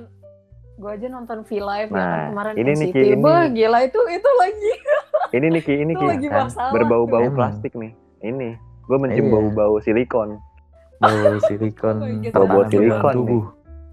gue 0.75 0.91
aja 0.91 1.07
nonton 1.07 1.38
V 1.43 1.51
Live 1.55 1.91
ya 1.91 1.95
Nah, 1.95 2.03
kan 2.03 2.21
kemarin 2.29 2.53
ini 2.55 2.65
nih, 2.65 2.75
NCT. 2.83 2.97
Ki, 2.97 3.03
ini. 3.07 3.23
Wah, 3.23 3.45
gila 3.47 3.79
itu 3.83 4.01
itu 4.11 4.31
lagi 4.35 4.73
Ini 5.37 5.47
nih 5.49 5.62
Ki, 5.62 5.75
ini 5.79 5.93
itu 5.93 5.99
Ki. 5.99 6.07
lagi 6.07 6.27
kan. 6.27 6.47
Berbau-bau 6.71 7.29
plastik 7.31 7.73
nih. 7.73 7.93
Ini. 8.21 8.51
Gue 8.83 8.97
mencium 8.99 9.25
Iya. 9.25 9.33
bau-bau 9.33 9.77
silikon. 9.79 10.29
bau 11.03 11.35
silikon 11.41 11.97
Oh 11.99 12.07
tertanam 12.25 12.47
Bau 12.49 12.62
silikon 12.69 13.12
tubuh 13.12 13.45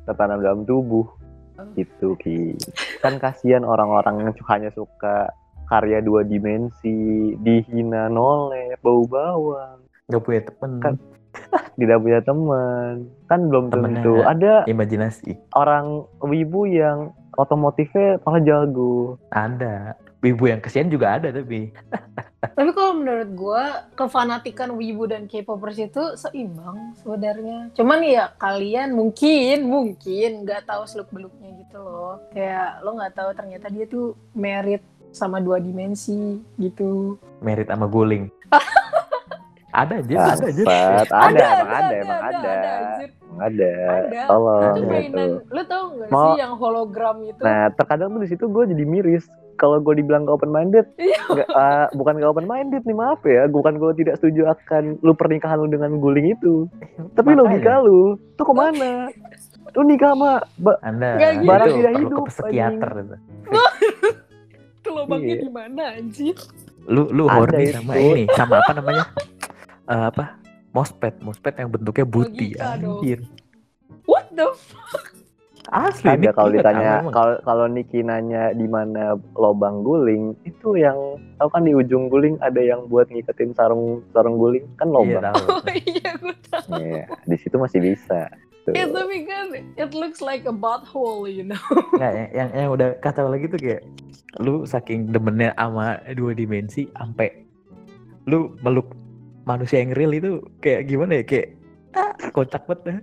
Tertanam 0.04 0.40
dalam 0.40 0.62
tubuh. 0.64 1.06
Oh. 1.60 1.76
Gitu 1.76 2.08
Ki. 2.20 2.56
Kan 3.04 3.20
kasihan 3.20 3.68
orang-orang 3.68 4.24
yang 4.24 4.32
hanya 4.48 4.72
suka 4.72 5.30
karya 5.68 6.02
dua 6.02 6.26
dimensi, 6.26 7.36
dihina 7.44 8.10
noleh, 8.10 8.80
bau 8.82 9.06
bawang, 9.06 9.86
nggak 10.10 10.24
punya 10.24 10.42
temen 10.48 10.72
Kan 10.82 10.96
tidak 11.80 11.98
punya 12.02 12.20
teman. 12.24 12.94
Kan 13.28 13.40
belum 13.52 13.66
Temennya 13.70 14.02
tentu. 14.02 14.14
Ada 14.24 14.54
imajinasi 14.66 15.32
orang 15.54 16.08
wibu 16.24 16.66
yang 16.66 17.14
otomotifnya 17.38 18.20
malah 18.26 18.42
jago. 18.44 19.16
ada 19.32 19.96
ibu 20.20 20.44
yang 20.52 20.60
kesian 20.60 20.92
juga 20.92 21.16
ada 21.16 21.32
tapi 21.32 21.72
Tapi 22.60 22.76
kalau 22.76 22.92
menurut 22.92 23.30
gue 23.32 23.64
kefanatikan 23.96 24.76
wibu 24.76 25.08
dan 25.08 25.32
K-popers 25.32 25.80
itu 25.80 26.04
seimbang 26.14 26.92
sebenarnya. 27.00 27.72
Cuman 27.72 28.04
ya 28.04 28.36
kalian 28.36 28.92
mungkin 28.92 29.64
mungkin 29.64 30.44
nggak 30.44 30.68
tahu 30.68 30.84
seluk 30.84 31.08
beluknya 31.08 31.56
gitu 31.56 31.80
loh. 31.80 32.20
Kayak 32.30 32.84
lo 32.84 33.00
nggak 33.00 33.16
tahu 33.16 33.30
ternyata 33.32 33.72
dia 33.72 33.88
tuh 33.88 34.12
merit 34.36 34.84
sama 35.10 35.40
dua 35.40 35.58
dimensi 35.58 36.38
gitu. 36.56 37.16
merit 37.40 37.66
sama 37.66 37.88
guling 37.88 38.28
ada 39.72 40.02
aja 40.02 40.36
ada 40.36 40.46
aja 40.50 40.64
Bangsat, 40.66 41.08
ada, 41.10 41.46
emang 41.56 41.70
ada, 41.72 41.96
emang 41.96 42.22
ada. 42.22 42.40
anjir. 42.76 43.10
Emang 43.16 43.40
ada. 43.40 43.72
Ada. 43.88 44.22
Tolong. 44.28 44.60
Itu 44.60 44.70
Ada 44.76 44.86
mainan, 44.86 45.30
gitu. 45.30 45.34
lo 45.50 45.62
tau 45.64 45.84
gak 45.94 46.10
Mau- 46.10 46.26
sih 46.26 46.34
yang 46.38 46.54
hologram 46.58 47.18
itu? 47.24 47.42
Nah, 47.42 47.66
terkadang 47.72 48.10
tuh 48.12 48.22
di 48.22 48.30
situ 48.30 48.46
gue 48.46 48.64
jadi 48.68 48.84
miris. 48.84 49.26
Kalau 49.60 49.78
gue 49.78 49.94
dibilang 49.94 50.24
gak 50.24 50.40
open 50.40 50.50
minded, 50.50 50.88
Iya. 50.96 51.20
bukan 51.92 52.16
gak 52.16 52.32
open 52.32 52.48
minded 52.48 52.82
nih 52.82 52.96
maaf 52.96 53.20
ya. 53.22 53.44
Bukan 53.46 53.76
gue 53.76 53.92
tidak 53.94 54.16
setuju 54.16 54.48
akan 54.50 54.98
lu 54.98 55.12
pernikahan 55.12 55.60
lu 55.60 55.68
dengan 55.68 56.00
guling 56.00 56.32
itu. 56.32 56.66
Tapi 57.12 57.30
Makanya. 57.30 57.44
logika 57.44 57.74
lu 57.80 58.00
tuh 58.34 58.46
ke 58.46 58.54
mana? 58.54 59.12
Lu 59.70 59.84
nikah 59.84 60.16
sama 60.16 60.32
ba- 60.56 60.80
anda 60.82 61.20
gitu. 61.36 61.46
Barang 61.46 61.68
itu 61.68 61.78
tidak 61.78 61.94
hidup, 62.00 62.18
ke 62.18 62.32
psikiater 62.32 62.92
itu. 62.98 63.16
Itu 64.80 64.90
lubangnya 64.90 65.36
Iya. 65.36 65.42
di 65.42 65.50
mana 65.52 65.84
anjir? 65.94 66.36
lu 66.88 67.06
lu 67.08 67.28
horny 67.28 67.70
itu. 67.70 67.76
sama 67.76 67.94
ini 67.94 68.24
sama 68.32 68.56
apa 68.58 68.72
namanya 68.74 69.04
Eh, 69.86 70.06
apa 70.08 70.42
mospet 70.70 71.18
mospet 71.20 71.54
yang 71.56 71.70
bentuknya 71.70 72.02
buti 72.04 72.54
anjir 72.56 73.22
What 74.06 74.34
the 74.34 74.50
fuck? 74.56 75.19
Asli 75.70 76.10
Ada 76.10 76.34
kalau 76.34 76.50
ditanya 76.50 77.06
kalau 77.14 77.36
kalau 77.46 77.66
Niki 77.70 78.02
nanya 78.02 78.54
di 78.54 78.66
mana 78.66 79.18
lobang 79.38 79.86
guling 79.86 80.34
itu 80.44 80.76
yang 80.78 80.98
tahu 81.38 81.50
kan 81.54 81.66
di 81.66 81.74
ujung 81.78 82.10
guling 82.10 82.36
ada 82.42 82.60
yang 82.60 82.90
buat 82.90 83.10
ngiketin 83.10 83.54
sarung 83.54 84.02
sarung 84.12 84.42
guling 84.42 84.66
kan 84.82 84.90
iya 84.90 84.96
lobang. 84.96 85.24
tahu 85.30 85.46
Oh 85.50 85.62
iya 85.94 86.12
gue 86.18 86.36
tau. 86.50 86.78
Iya, 86.78 87.06
di 87.26 87.38
situ 87.38 87.56
masih 87.58 87.80
bisa. 87.82 88.30
Tuh. 88.66 88.74
Ya 88.76 88.86
tapi 88.90 89.24
kan 89.24 89.46
it 89.56 89.92
looks 89.94 90.20
like 90.20 90.44
a 90.50 90.54
butthole 90.54 91.30
you 91.30 91.46
know. 91.46 91.62
Nggak, 92.00 92.14
yang, 92.14 92.30
yang 92.34 92.50
yang 92.54 92.70
udah 92.74 92.90
kacau 93.00 93.30
lagi 93.30 93.46
tuh 93.48 93.60
kayak 93.62 93.82
lu 94.42 94.66
saking 94.66 95.10
demennya 95.10 95.54
sama 95.58 96.02
dua 96.14 96.38
dimensi 96.38 96.86
sampai 96.94 97.46
lu 98.30 98.54
meluk 98.62 98.94
manusia 99.50 99.82
yang 99.82 99.98
real 99.98 100.14
itu 100.14 100.32
kayak 100.62 100.86
gimana 100.86 101.22
ya 101.22 101.24
kayak 101.26 101.59
kocak 102.36 102.64
banget 102.64 102.80
dah. 102.86 102.98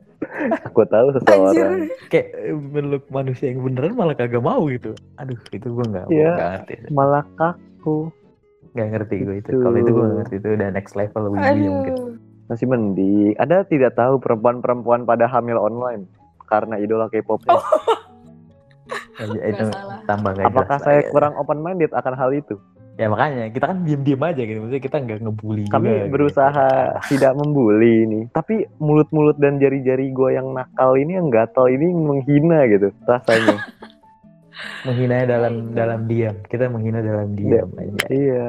Aku 0.64 0.82
tahu 0.84 1.06
seseorang. 1.12 1.82
Anjir. 1.82 1.90
kayak 2.06 2.28
eh, 2.32 2.54
meluk 2.54 3.04
manusia 3.08 3.50
yang 3.50 3.60
beneran 3.60 3.94
malah 3.94 4.14
kagak 4.14 4.38
mau 4.38 4.62
gitu 4.66 4.94
aduh 5.16 5.38
itu 5.50 5.66
gue 5.66 5.84
nggak 5.86 6.06
Iya. 6.08 6.30
nggak 6.32 6.50
ngerti 6.52 6.74
Malah 6.90 7.24
kaku. 7.34 8.10
nggak 8.72 8.88
ngerti 8.88 9.16
gue 9.18 9.34
itu 9.36 9.48
Gitu. 9.48 9.60
kalau 9.60 9.76
itu 9.76 9.90
gue 9.90 10.06
ngerti 10.14 10.34
itu 10.36 10.48
udah 10.52 10.68
next 10.70 10.94
level 10.94 11.22
wibu 11.28 11.40
ya 11.40 11.52
mungkin. 11.66 11.94
Masih 12.46 12.66
mending. 12.66 13.34
Ada 13.36 13.64
tidak 13.64 13.92
tahu 13.94 14.18
perempuan-perempuan 14.18 15.02
pada 15.02 15.26
hamil 15.26 15.56
online 15.56 16.06
karena 16.44 16.76
idola 16.76 17.08
K-pop. 17.08 17.42
Oh, 17.48 17.58
Ya, 19.34 19.42
itu 19.50 19.64
tambah 20.04 20.30
nggak 20.30 20.46
Apakah 20.46 20.76
jelas 20.76 20.86
saya 20.86 21.00
kurang 21.10 21.34
open 21.34 21.58
minded 21.58 21.90
akan 21.90 22.14
hal 22.14 22.30
itu? 22.30 22.54
Ya 22.96 23.06
makanya 23.12 23.52
kita 23.52 23.64
kan 23.68 23.78
diem-diem 23.84 24.22
aja 24.24 24.42
gitu 24.42 24.58
maksudnya 24.64 24.84
kita 24.88 24.96
nggak 25.04 25.20
ngebully 25.20 25.64
Kami 25.68 25.84
juga, 25.88 25.96
gitu. 26.00 26.12
berusaha 26.16 26.68
tidak 27.12 27.32
membuli 27.36 27.92
ini, 28.08 28.20
tapi 28.32 28.64
mulut-mulut 28.80 29.36
dan 29.36 29.60
jari-jari 29.60 30.12
gue 30.16 30.30
yang 30.32 30.56
nakal 30.56 30.96
ini 30.96 31.20
yang 31.20 31.28
gatal 31.28 31.68
ini 31.68 31.92
menghina 31.92 32.64
gitu 32.68 32.88
rasanya. 33.04 33.60
menghina 34.88 35.28
dalam 35.28 35.76
dalam 35.76 36.08
diam 36.08 36.32
kita 36.48 36.72
menghina 36.72 37.04
dalam 37.04 37.36
diam 37.36 37.68
aja 37.76 38.04
iya. 38.08 38.46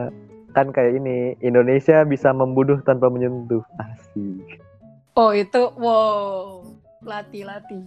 Kan 0.57 0.73
kayak 0.73 0.97
ini, 0.97 1.37
Indonesia 1.45 2.01
bisa 2.01 2.33
membunuh 2.33 2.81
tanpa 2.81 3.13
menyentuh. 3.13 3.61
Asik. 3.77 4.57
Oh 5.13 5.29
itu 5.29 5.69
wow. 5.77 6.65
Lati-lati. 7.05 7.77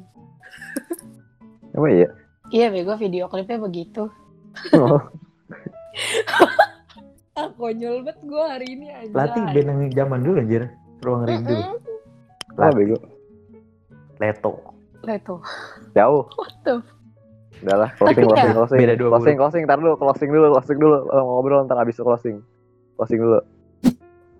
Apa 1.74 1.86
ya? 1.90 2.06
Iya 2.54 2.70
bego 2.70 2.94
video 2.94 3.26
klipnya 3.26 3.58
begitu. 3.58 4.06
Oh, 4.74 5.02
Ah 7.32 7.48
konyol 7.56 8.04
banget 8.04 8.18
gue 8.20 8.44
hari 8.44 8.66
ini 8.74 8.86
aja. 8.90 9.14
latih 9.14 9.42
band 9.54 9.68
yang 9.70 9.80
zaman 9.94 10.18
dulu 10.20 10.36
anjir 10.38 10.62
ruang 11.00 11.24
rindu 11.24 11.56
apa 12.52 12.70
bego? 12.74 12.98
leto 14.18 14.52
Leto. 15.00 15.40
Jauh. 15.96 16.28
What 16.36 16.52
the 16.60 16.76
Udah 17.60 17.76
lah, 17.76 17.90
closing, 17.96 18.20
Tapi 18.20 18.28
closing, 18.28 18.48
ya, 18.52 18.56
closing. 18.56 18.78
beda 18.80 18.94
dua 18.96 19.08
closing, 19.12 19.36
closing, 19.36 19.62
ntar 19.64 19.76
dulu, 19.80 19.92
closing 19.96 20.28
dulu, 20.28 20.46
closing 20.52 20.78
dulu. 20.80 20.98
Eh, 21.08 21.22
Ngobrol 21.24 21.60
ntar 21.64 21.76
abis 21.80 21.96
itu 21.96 22.04
closing. 22.04 22.36
Closing 22.96 23.20
dulu. 23.20 23.40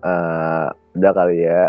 Eh, 0.01 0.67
udah 0.97 1.11
kali 1.13 1.37
ya. 1.41 1.65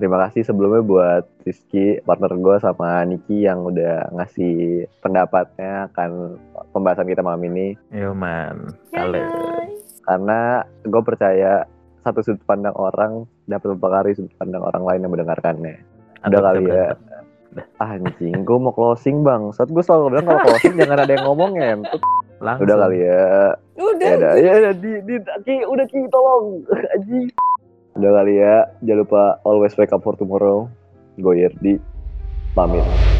Terima 0.00 0.16
kasih 0.16 0.48
sebelumnya 0.48 0.80
buat 0.80 1.24
Rizky, 1.44 2.00
partner 2.00 2.32
gue 2.32 2.56
sama 2.64 3.04
Niki 3.04 3.44
yang 3.44 3.68
udah 3.68 4.08
ngasih 4.16 4.88
pendapatnya 5.04 5.92
akan 5.92 6.40
pembahasan 6.72 7.04
kita 7.04 7.20
malam 7.20 7.44
ini. 7.44 7.76
yo 7.92 8.16
man 8.16 8.72
Ya, 8.96 9.04
halo. 9.04 9.20
Karena 10.08 10.64
gue 10.88 11.02
percaya 11.04 11.68
satu 12.00 12.24
sudut 12.24 12.40
pandang 12.48 12.72
orang 12.80 13.28
dapat 13.44 13.76
mempengaruhi 13.76 14.16
sudut 14.16 14.32
pandang 14.40 14.64
orang 14.64 14.88
lain 14.88 15.04
yang 15.04 15.12
mendengarkannya. 15.12 15.76
Udah 16.24 16.40
kali 16.48 16.60
ya. 16.64 16.96
berantem. 16.96 17.24
Anjing, 17.76 18.40
gue 18.40 18.56
mau 18.56 18.72
closing 18.72 19.20
bang. 19.20 19.52
Saat 19.52 19.68
gue 19.68 19.84
selalu 19.84 20.16
bilang 20.16 20.32
kalau 20.32 20.40
closing 20.48 20.80
jangan 20.80 21.04
ada 21.04 21.12
yang 21.12 21.28
ngomong 21.28 21.60
ngentut. 21.60 22.00
langsung 22.40 22.64
Udah 22.64 22.76
kali 22.88 23.04
ya. 23.04 23.52
Udah. 23.76 24.08
Ya 24.08 24.16
udah, 24.16 24.32
ya 24.40 24.52
udah 24.64 24.72
di, 24.80 24.92
di, 25.04 25.14
Ki, 25.44 25.60
udah 25.68 25.84
Ki, 25.92 26.00
tolong. 26.08 26.64
Aji. 26.96 27.28
Udah 27.98 28.10
kali 28.22 28.38
ya. 28.38 28.70
Jangan 28.86 29.00
lupa 29.02 29.22
always 29.42 29.74
wake 29.74 29.90
up 29.90 30.02
for 30.04 30.14
tomorrow. 30.14 30.70
Gue 31.18 31.42
Yerdi. 31.42 31.78
Pamit. 32.54 33.19